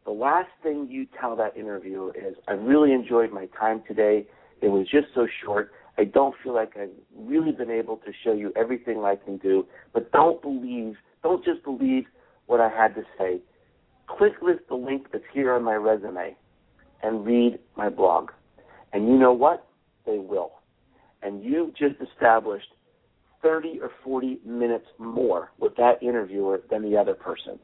[0.05, 4.27] The last thing you tell that interviewer is, I really enjoyed my time today.
[4.61, 5.71] It was just so short.
[5.97, 9.65] I don't feel like I've really been able to show you everything I can do,
[9.93, 12.05] but don't believe, don't just believe
[12.47, 13.41] what I had to say.
[14.07, 16.35] Click list the link that's here on my resume
[17.03, 18.31] and read my blog.
[18.91, 19.67] And you know what?
[20.05, 20.53] They will.
[21.21, 22.67] And you've just established
[23.41, 27.59] 30 or 40 minutes more with that interviewer than the other person.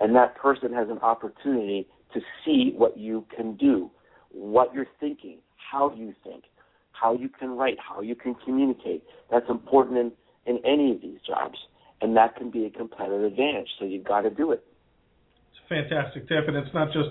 [0.00, 3.90] And that person has an opportunity to see what you can do,
[4.30, 6.44] what you're thinking, how you think,
[7.00, 9.02] how you can write, how you can communicate.
[9.30, 10.12] That's important in,
[10.46, 11.58] in any of these jobs.
[12.00, 13.68] And that can be a competitive advantage.
[13.78, 14.64] So you've got to do it.
[15.50, 17.10] It's a fantastic tip, and it's not just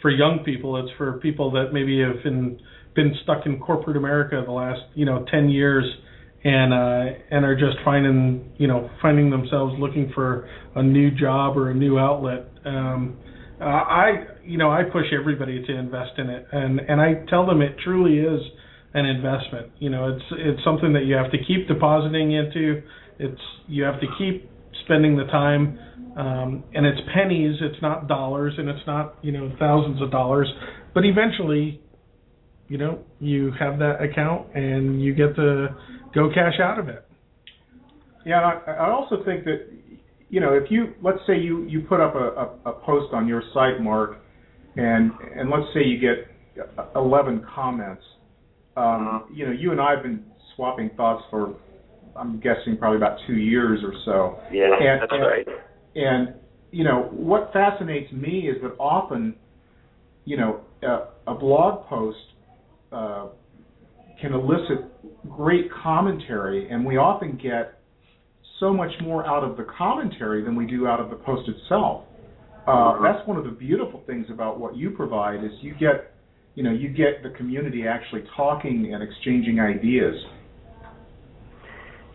[0.00, 0.76] for young people.
[0.76, 2.58] It's for people that maybe have been
[2.94, 5.84] been stuck in corporate America the last you know ten years
[6.44, 11.56] and uh, and are just finding you know finding themselves looking for a new job
[11.56, 12.48] or a new outlet.
[12.64, 13.18] Um,
[13.60, 17.44] uh, I you know I push everybody to invest in it, and and I tell
[17.44, 18.40] them it truly is
[18.94, 19.72] an investment.
[19.78, 22.82] You know, it's it's something that you have to keep depositing into.
[23.18, 24.50] It's you have to keep
[24.84, 25.78] spending the time,
[26.16, 27.56] um, and it's pennies.
[27.60, 30.48] It's not dollars, and it's not you know thousands of dollars.
[30.94, 31.80] But eventually,
[32.68, 35.68] you know, you have that account, and you get to
[36.14, 37.04] go cash out of it.
[38.24, 39.66] Yeah, I, I also think that
[40.28, 43.28] you know if you let's say you you put up a, a, a post on
[43.28, 44.18] your site, Mark,
[44.76, 46.28] and and let's say you get
[46.96, 48.02] 11 comments.
[48.78, 50.24] Um, you know, you and I have been
[50.54, 51.56] swapping thoughts for
[52.16, 54.40] I'm guessing probably about two years or so.
[54.52, 55.46] Yeah, and, that's and, right.
[55.94, 56.34] And
[56.70, 59.34] you know what fascinates me is that often,
[60.24, 62.18] you know, a, a blog post
[62.92, 63.26] uh,
[64.20, 64.80] can elicit
[65.28, 67.80] great commentary, and we often get
[68.60, 72.04] so much more out of the commentary than we do out of the post itself.
[72.66, 73.02] Uh, Mhm.
[73.02, 76.12] That's one of the beautiful things about what you provide is you get,
[76.58, 80.16] you know, you get the community actually talking and exchanging ideas.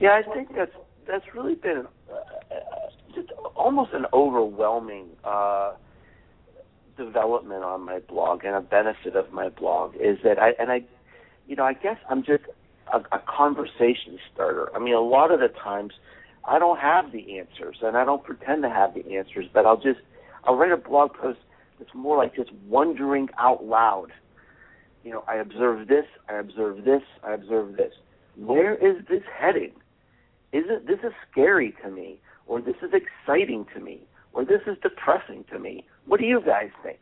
[0.01, 0.73] Yeah, I think that's
[1.07, 2.15] that's really been uh,
[3.15, 5.75] just almost an overwhelming uh,
[6.97, 10.81] development on my blog and a benefit of my blog is that I and I,
[11.47, 12.43] you know, I guess I'm just
[12.93, 14.67] a, a conversation starter.
[14.75, 15.93] I mean, a lot of the times
[16.43, 19.79] I don't have the answers and I don't pretend to have the answers, but I'll
[19.79, 20.01] just
[20.43, 21.39] I'll write a blog post
[21.79, 24.11] that's more like just wondering out loud.
[25.03, 27.93] You know, I observe this, I observe this, I observe this.
[28.37, 29.73] Where is this heading?
[30.53, 34.01] Is it this is scary to me, or this is exciting to me,
[34.33, 35.85] or this is depressing to me?
[36.05, 36.99] What do you guys think?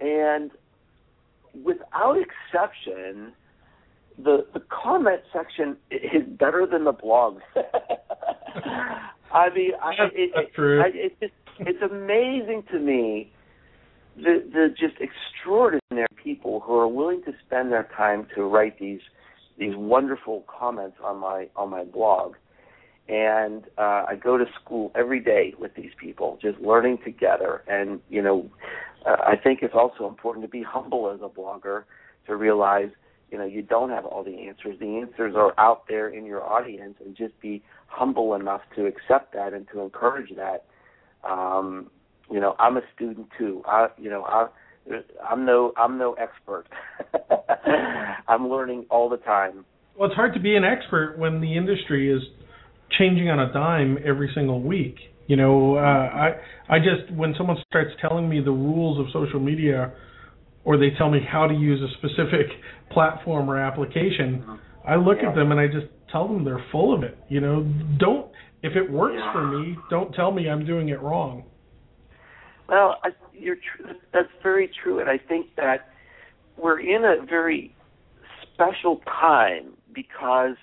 [0.00, 0.50] And
[1.64, 3.32] without exception,
[4.16, 7.38] the the comment section is better than the blog.
[9.32, 10.80] I mean, I, it, true.
[10.80, 13.32] I, it's just it's amazing to me
[14.18, 19.00] the the just extraordinary people who are willing to spend their time to write these
[19.58, 22.34] these wonderful comments on my on my blog.
[23.08, 27.62] And uh, I go to school every day with these people, just learning together.
[27.66, 28.50] And you know,
[29.06, 31.84] uh, I think it's also important to be humble as a blogger
[32.26, 32.90] to realize,
[33.30, 34.78] you know, you don't have all the answers.
[34.78, 39.32] The answers are out there in your audience, and just be humble enough to accept
[39.32, 40.66] that and to encourage that.
[41.28, 41.90] Um,
[42.30, 43.62] you know, I'm a student too.
[43.66, 44.48] I, you know, I,
[45.28, 46.64] I'm no, I'm no expert.
[48.28, 49.64] I'm learning all the time.
[49.96, 52.22] Well, it's hard to be an expert when the industry is
[52.98, 54.96] changing on a dime every single week.
[55.26, 56.30] You know, uh, I
[56.68, 59.92] I just when someone starts telling me the rules of social media,
[60.64, 62.46] or they tell me how to use a specific
[62.90, 65.30] platform or application, I look Yeah.
[65.30, 67.18] at them and I just tell them they're full of it.
[67.28, 67.66] You know,
[67.98, 68.30] don't
[68.62, 69.32] if it works Yeah.
[69.32, 71.44] for me, don't tell me I'm doing it wrong.
[72.68, 75.88] Well, I, you're tr- that's very true, and I think that
[76.56, 77.74] we're in a very
[78.42, 80.56] special time because,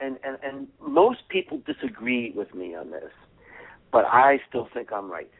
[0.00, 3.10] and and and most people disagree with me on this,
[3.90, 5.30] but I still think I'm right,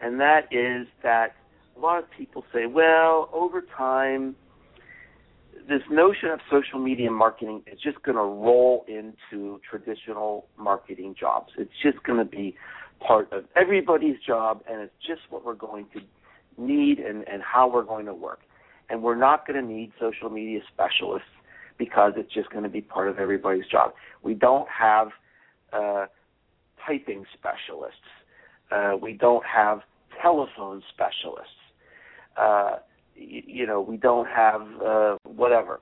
[0.00, 1.36] and that is that
[1.76, 4.34] a lot of people say, well, over time,
[5.68, 11.52] this notion of social media marketing is just going to roll into traditional marketing jobs.
[11.58, 12.56] It's just going to be
[13.00, 16.00] part of everybody's job, and it's just what we're going to
[16.58, 18.40] need and, and how we're going to work.
[18.88, 21.28] And we're not going to need social media specialists
[21.78, 23.92] because it's just going to be part of everybody's job.
[24.22, 25.08] We don't have
[25.72, 26.06] uh,
[26.86, 27.98] typing specialists.
[28.70, 29.80] Uh, we don't have
[30.22, 31.52] telephone specialists.
[32.36, 32.76] Uh,
[33.14, 35.80] you, you know, we don't have uh, whatever.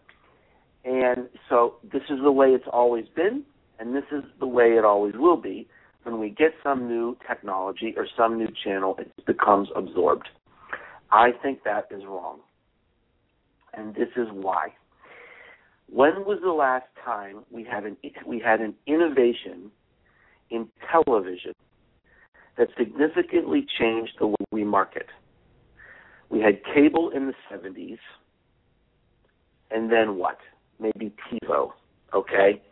[0.84, 3.44] And so this is the way it's always been,
[3.78, 5.66] and this is the way it always will be
[6.04, 10.28] when we get some new technology or some new channel, it becomes absorbed.
[11.10, 12.40] I think that is wrong.
[13.72, 14.68] And this is why.
[15.90, 17.96] When was the last time we had an
[18.26, 19.70] we had an innovation
[20.50, 21.52] in television
[22.56, 25.06] that significantly changed the way we market?
[26.30, 27.98] We had cable in the 70s,
[29.70, 30.38] and then what?
[30.80, 31.72] Maybe TiVo,
[32.12, 32.62] okay?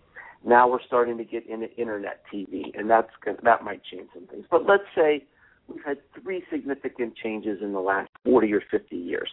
[0.45, 3.09] Now we're starting to get into internet TV, and that's
[3.43, 4.45] that might change some things.
[4.51, 5.25] But let's say
[5.69, 9.31] we've had three significant changes in the last 40 or 50 years.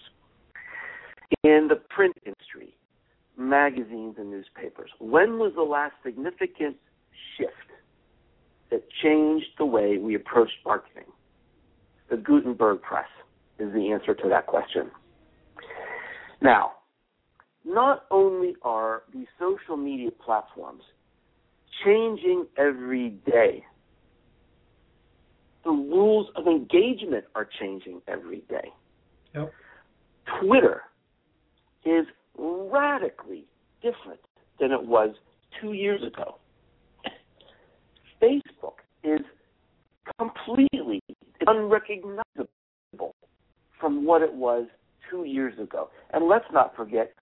[1.43, 2.75] In the print industry,
[3.37, 6.75] magazines and newspapers, when was the last significant
[7.37, 7.53] shift
[8.69, 11.05] that changed the way we approached marketing?
[12.09, 13.07] The Gutenberg press.
[13.59, 14.89] is the answer to that question.
[16.41, 16.71] Now,
[17.65, 20.83] not only are these social media platforms
[21.85, 23.63] changing every day,
[25.63, 28.71] the rules of engagement are changing every day.
[29.35, 29.53] Yep.
[30.41, 30.81] Twitter
[31.85, 32.05] is
[32.37, 33.45] radically
[33.81, 34.19] different
[34.59, 35.15] than it was
[35.61, 36.35] two years ago.
[38.21, 39.21] Facebook is
[40.19, 41.01] completely
[41.45, 43.15] unrecognizable
[43.79, 44.67] from what it was
[45.09, 45.89] two years ago.
[46.13, 47.13] And let's not forget,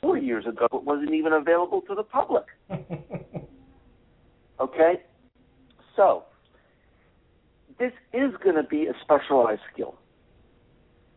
[0.00, 2.44] four years ago, it wasn't even available to the public.
[4.60, 5.02] okay?
[5.94, 6.24] So,
[7.78, 9.96] this is going to be a specialized skill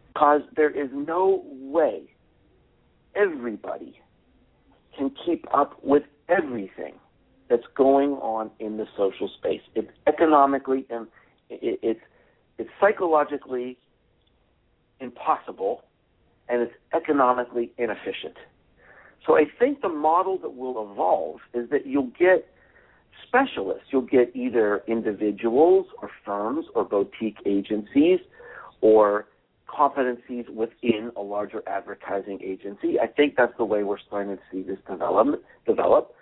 [0.08, 2.04] because there is no way
[3.16, 4.00] everybody
[4.98, 6.96] can keep up with everything
[7.50, 9.62] that's going on in the social space.
[9.76, 11.08] It's economically and
[11.50, 12.02] it's
[12.58, 13.78] it's psychologically
[15.00, 15.84] impossible
[16.50, 18.36] and it's economically inefficient.
[19.26, 22.48] So I think the model that will evolve is that you'll get
[23.28, 23.86] specialists.
[23.91, 28.20] You'll get either individuals or firms or boutique agencies
[28.82, 29.28] or
[29.67, 32.99] competencies within a larger advertising agency.
[32.99, 35.43] I think that's the way we're starting to see this develop.
[35.67, 36.15] Develop,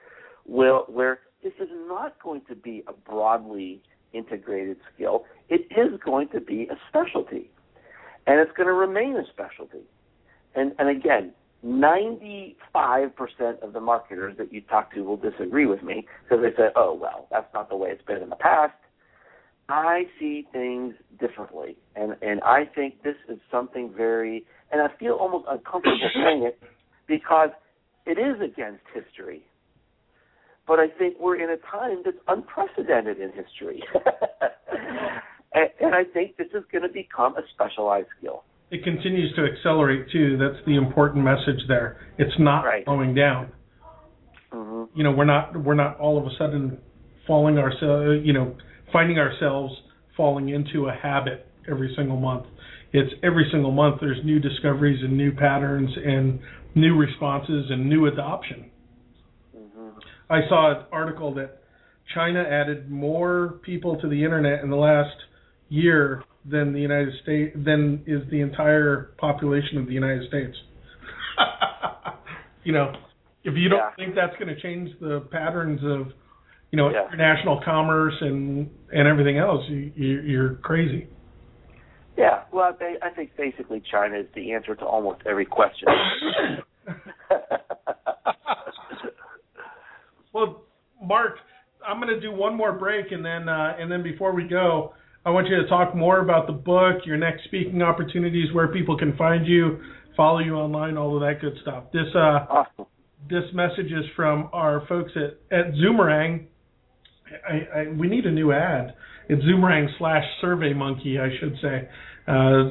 [0.45, 3.81] where, where this is not going to be a broadly
[4.13, 5.25] integrated skill.
[5.49, 7.49] It is going to be a specialty,
[8.25, 9.85] and it's going to remain a specialty.
[10.55, 11.31] And and again,
[11.65, 12.55] 95%
[13.61, 16.93] of the marketers that you talk to will disagree with me because they say, "Oh
[16.93, 18.73] well, that's not the way it's been in the past."
[19.69, 25.13] I see things differently, and and I think this is something very, and I feel
[25.13, 26.61] almost uncomfortable saying it
[27.07, 27.49] because
[28.05, 29.43] it is against history.
[30.67, 33.83] But I think we're in a time that's unprecedented in history,
[35.53, 38.43] and, and I think this is going to become a specialized skill.
[38.69, 40.37] It continues to accelerate too.
[40.37, 41.97] That's the important message there.
[42.17, 42.83] It's not Right.
[42.83, 43.51] slowing down.
[44.51, 46.77] hmm You know, we're not we're not all of a sudden
[47.25, 48.25] falling ourselves.
[48.25, 48.55] You know,
[48.91, 49.73] finding ourselves
[50.15, 52.45] falling into a habit every single month.
[52.93, 56.39] It's every single month there's new discoveries and new patterns and
[56.75, 58.71] new responses and new adoption.
[59.53, 59.89] hmm
[60.29, 61.61] I saw an article that
[62.13, 65.15] China added more people to the internet in the last
[65.69, 70.55] year than the United States than is the entire population of the United States.
[72.63, 72.93] you know,
[73.43, 73.95] if you don't Yeah.
[73.95, 76.13] think that's going to change the patterns of,
[76.71, 77.07] you know, Yeah.
[77.07, 81.07] international commerce and and everything else, you, you, you're crazy.
[82.17, 85.87] Yeah, well, they, I think basically China is the answer to almost every question.
[90.33, 90.65] Well,
[91.01, 91.37] Mark,
[91.83, 94.93] I'm going to do one more break, and then uh, and then before we go,
[95.27, 98.97] I want you to talk more about the book, your next speaking opportunities, where people
[98.97, 99.77] can find you,
[100.15, 101.83] follow you online, all of that good stuff.
[101.91, 102.85] This uh, awesome.
[103.29, 106.45] this message is from our folks at at Zoomerang.
[107.45, 108.93] I, I, we need a new ad.
[109.27, 111.89] It's Zoomerang slash Survey Monkey, I should say.
[112.25, 112.63] Uh,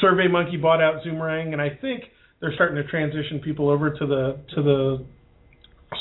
[0.00, 2.02] Survey Monkey bought out Zoomerang, and I think
[2.40, 5.06] they're starting to transition people over to the to the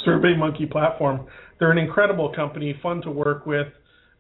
[0.06, 1.28] Survey Monkey platform.
[1.60, 3.68] They're an incredible company, fun to work with.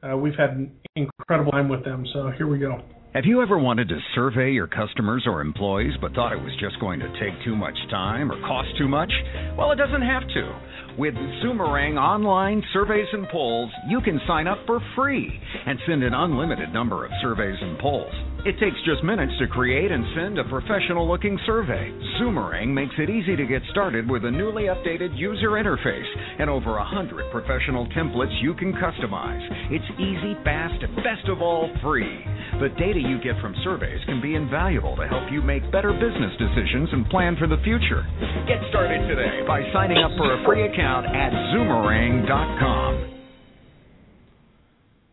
[0.04, 2.06] Uh, we've had an incredible time with them.
[2.14, 2.82] So here we go.
[3.14, 6.80] Have you ever wanted to survey your customers or employees but thought it was just
[6.80, 9.12] going to take too much time or cost too much?
[9.58, 10.60] Well, it doesn't have to.
[11.00, 16.14] With Zoomerang online surveys and polls, you can sign up for free and send an
[16.14, 18.14] unlimited number of surveys and polls.
[18.46, 21.92] It takes just minutes to create and send a professional looking survey.
[22.22, 26.08] Zoomerang makes it easy to get started with a newly updated user interface
[26.40, 29.42] and over a hundred professional templates you can customize.
[29.72, 32.24] It's easy, fast, and best of all, free.
[32.62, 36.32] The data you get from surveys can be invaluable to help you make better business
[36.38, 38.06] decisions and plan for the future.
[38.48, 43.17] Get started today by signing up for a free account at zoomerang.com.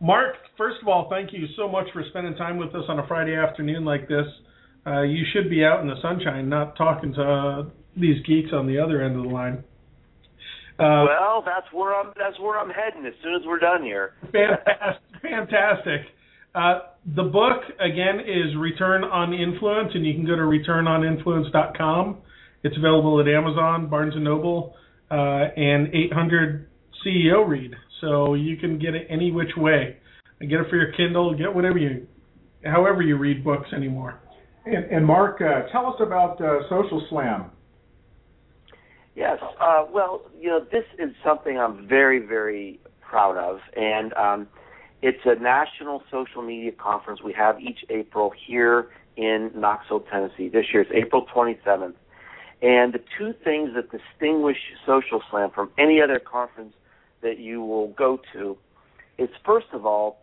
[0.05, 3.07] Mark, first of all, thank you so much for spending time with us on a
[3.07, 4.27] Friday afternoon like this.
[4.85, 7.63] Uh, you should be out in the sunshine, not talking to uh,
[7.97, 9.63] these geeks on the other end of the line.
[10.77, 12.13] Uh, well, that's where I'm.
[12.19, 14.11] That's where I'm heading as soon as we're done here.
[14.31, 16.01] fantastic, fantastic.
[16.53, 16.79] Uh,
[17.15, 22.17] the book again is Return on Influence, and you can go to returnoninfluence.com.
[22.61, 24.75] It's available at Amazon, Barnes and Noble,
[25.09, 26.67] uh, and 800
[27.03, 27.73] CEO Read.
[28.01, 29.97] So you can get it any which way.
[30.39, 31.35] Get it for your Kindle.
[31.35, 32.07] Get whatever you,
[32.65, 34.19] however you read books anymore.
[34.65, 37.51] And, and Mark, uh, tell us about uh, Social Slam.
[39.15, 39.39] Yes.
[39.61, 44.47] Uh, well, you know, this is something I'm very, very proud of, and um,
[45.01, 50.49] it's a national social media conference we have each April here in Knoxville, Tennessee.
[50.49, 51.93] This year is April 27th.
[52.61, 56.73] And the two things that distinguish Social Slam from any other conference
[57.21, 58.57] that you will go to
[59.17, 60.19] is first of all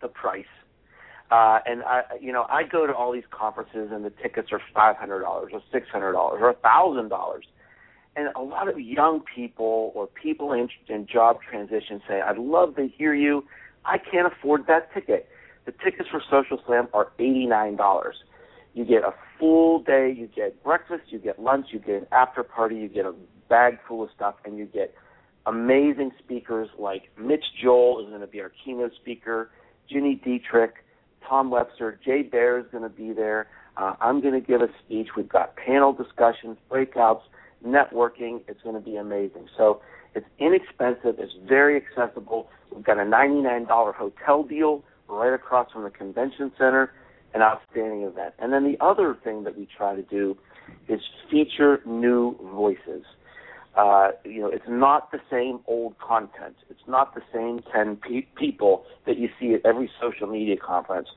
[0.00, 0.46] the price.
[1.30, 4.60] Uh, and I, you know, I go to all these conferences and the tickets are
[4.74, 7.44] five hundred dollars or six hundred dollars or a thousand dollars,
[8.16, 12.76] and a lot of young people or people in, in job transition say, "I'd love
[12.76, 13.44] to hear you.
[13.84, 15.28] I can't afford that ticket."
[15.66, 18.16] The tickets for Social Slam are eighty nine dollars.
[18.72, 20.14] You get a full day.
[20.16, 21.04] You get breakfast.
[21.08, 21.66] You get lunch.
[21.72, 22.76] You get an after party.
[22.76, 23.14] You get a
[23.50, 24.94] bag full of stuff, and you get
[25.48, 29.50] amazing speakers like Mitch Joel is going to be our keynote speaker,
[29.92, 30.74] Gini Dietrich,
[31.26, 33.48] Tom Webster, Jay Baer is going to be there.
[33.76, 35.08] Uh, I'm going to give a speech.
[35.16, 37.22] We've got panel discussions, breakouts,
[37.64, 38.40] networking.
[38.48, 39.48] It's going to be amazing.
[39.56, 39.80] So
[40.14, 41.16] it's inexpensive.
[41.18, 42.48] It's very accessible.
[42.74, 46.92] We've got a $99 hotel deal right across from the convention center.
[47.34, 48.32] An outstanding event.
[48.38, 50.34] And then the other thing that we try to do
[50.88, 50.98] is
[51.30, 53.04] feature new voices.
[53.76, 56.56] Uh, you know, it's not the same old content.
[56.68, 61.08] It's not the same 10 pe- people that you see at every social media conference.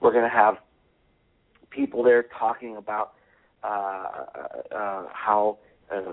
[0.00, 0.56] We're going to have
[1.70, 3.14] people there talking about
[3.64, 5.58] uh, uh, uh, how
[5.92, 6.12] uh,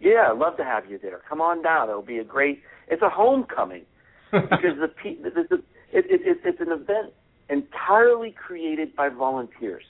[0.00, 1.20] Yeah, I'd love to have you there.
[1.28, 1.88] Come on down.
[1.88, 2.62] It'll be a great.
[2.88, 3.84] It's a homecoming
[4.32, 5.56] because the, the, the, the
[5.92, 7.12] it, it, it, it's an event
[7.48, 9.82] entirely created by volunteers.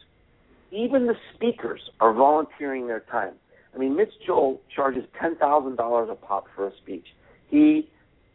[0.72, 3.34] Even the speakers are volunteering their time.
[3.74, 7.06] I mean, Mitch Joel charges ten thousand dollars a pop for a speech.
[7.48, 7.88] He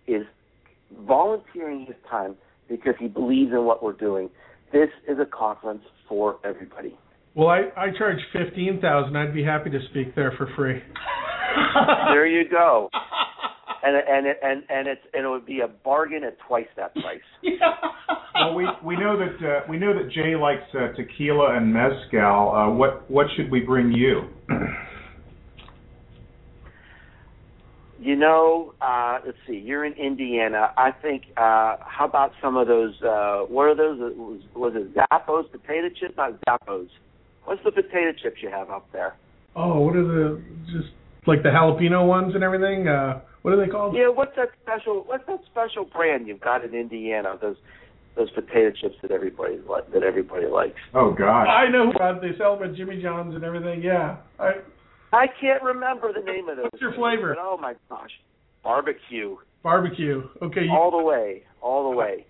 [0.07, 0.23] is
[1.05, 2.36] volunteering his time
[2.69, 4.30] because he believes in what we're doing.
[4.71, 6.97] This is a conference for everybody.
[7.34, 9.17] Well, I I charge fifteen thousand.
[9.17, 10.82] I'd be happy to speak there for free.
[12.14, 12.89] there you go.
[13.84, 16.95] And and it, and and it's and it would be a bargain at twice that
[16.95, 17.20] price.
[17.43, 17.58] yeah.
[18.34, 22.51] Well, we we know that uh, we know that Jay likes uh, tequila and mezcal.
[22.51, 24.24] Uh, what what should we bring you?
[27.99, 29.58] You know, uh, let's see.
[29.58, 30.72] You're in Indiana.
[30.78, 31.24] I think.
[31.38, 32.93] Uh, how about some of those?
[33.03, 33.99] Uh, what are those?
[33.99, 36.16] Was, was it Zappos potato chips?
[36.18, 36.88] Not Zappos.
[37.45, 39.16] What's the potato chips you have up there?
[39.56, 40.93] Oh, what are the just
[41.28, 42.88] like the jalapeno ones and everything?
[42.88, 43.95] Uh, what are they called?
[43.95, 45.03] Yeah, what's that special?
[45.05, 47.38] What's that special brand you've got in Indiana?
[47.41, 47.57] Those
[48.15, 50.80] those potato chips that everybody li- that everybody likes.
[50.93, 51.43] Oh God!
[51.43, 51.91] I know.
[51.91, 53.82] Uh, they sell them at Jimmy John's and everything.
[53.82, 54.17] Yeah.
[54.39, 54.53] I,
[55.13, 56.65] I can't remember the name of those.
[56.71, 57.36] What's your flavor?
[57.36, 58.11] but oh my gosh,
[58.63, 60.21] barbecue barbecue.
[60.43, 60.61] Okay.
[60.61, 62.26] You, all the way, all the way.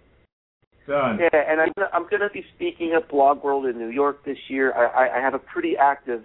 [0.88, 1.20] Done.
[1.20, 4.24] Yeah, and I'm gonna, I'm going to be speaking at Blog World in New York
[4.24, 4.74] this year.
[4.74, 6.24] I, I, I have a pretty active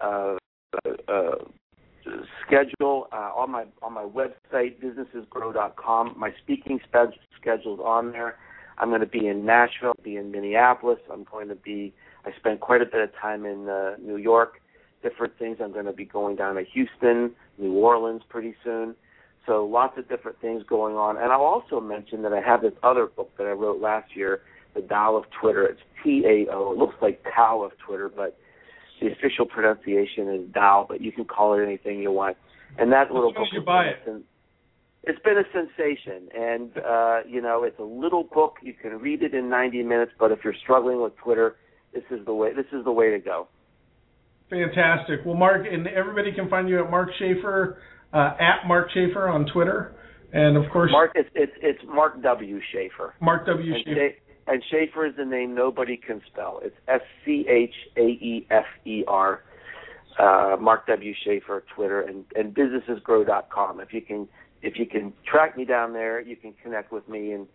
[0.00, 0.36] uh,
[0.84, 1.44] uh,
[2.46, 6.14] schedule uh, on my on my website businessesgrow.com.
[6.16, 8.36] My speaking spe- schedule's on there.
[8.78, 10.98] I'm going to be in Nashville, be in Minneapolis.
[11.12, 11.92] I'm going to be.
[12.24, 14.60] I spent quite a bit of time in uh, New York.
[15.02, 15.58] Different things.
[15.60, 18.94] I'm going to be going down to Houston, New Orleans pretty soon.
[19.46, 21.16] So lots of different things going on.
[21.16, 24.42] And I'll also mention that I have this other book that I wrote last year,
[24.74, 25.64] The Tao of Twitter.
[25.66, 26.72] It's T A O.
[26.72, 28.38] It looks like Tao of Twitter, but
[29.02, 32.36] the official pronunciation is Tao, but you can call it anything you want.
[32.78, 34.24] And that little book you buy it.
[35.04, 39.22] It's been a sensation and uh you know it's a little book you can read
[39.22, 41.56] it in 90 minutes but if you're struggling with twitter
[41.92, 43.48] this is the way this is the way to go
[44.52, 45.20] fantastic.
[45.24, 47.78] Well, Mark and everybody can find you at Mark Schaefer
[48.12, 49.94] uh, at Mark Schaefer on Twitter,
[50.32, 53.72] and of course mark it's it's it's mark w schaefer Mark W.
[53.84, 54.10] Schaefer.
[54.46, 56.60] And Schaefer is the name nobody can spell.
[56.62, 59.42] It's S C H A E F E R.
[60.18, 61.14] Uh, Mark W.
[61.24, 63.80] Schaefer, Twitter, and, and businessesgrow.com.
[63.80, 64.28] If you can,
[64.60, 67.46] if you can track me down there, you can connect with me and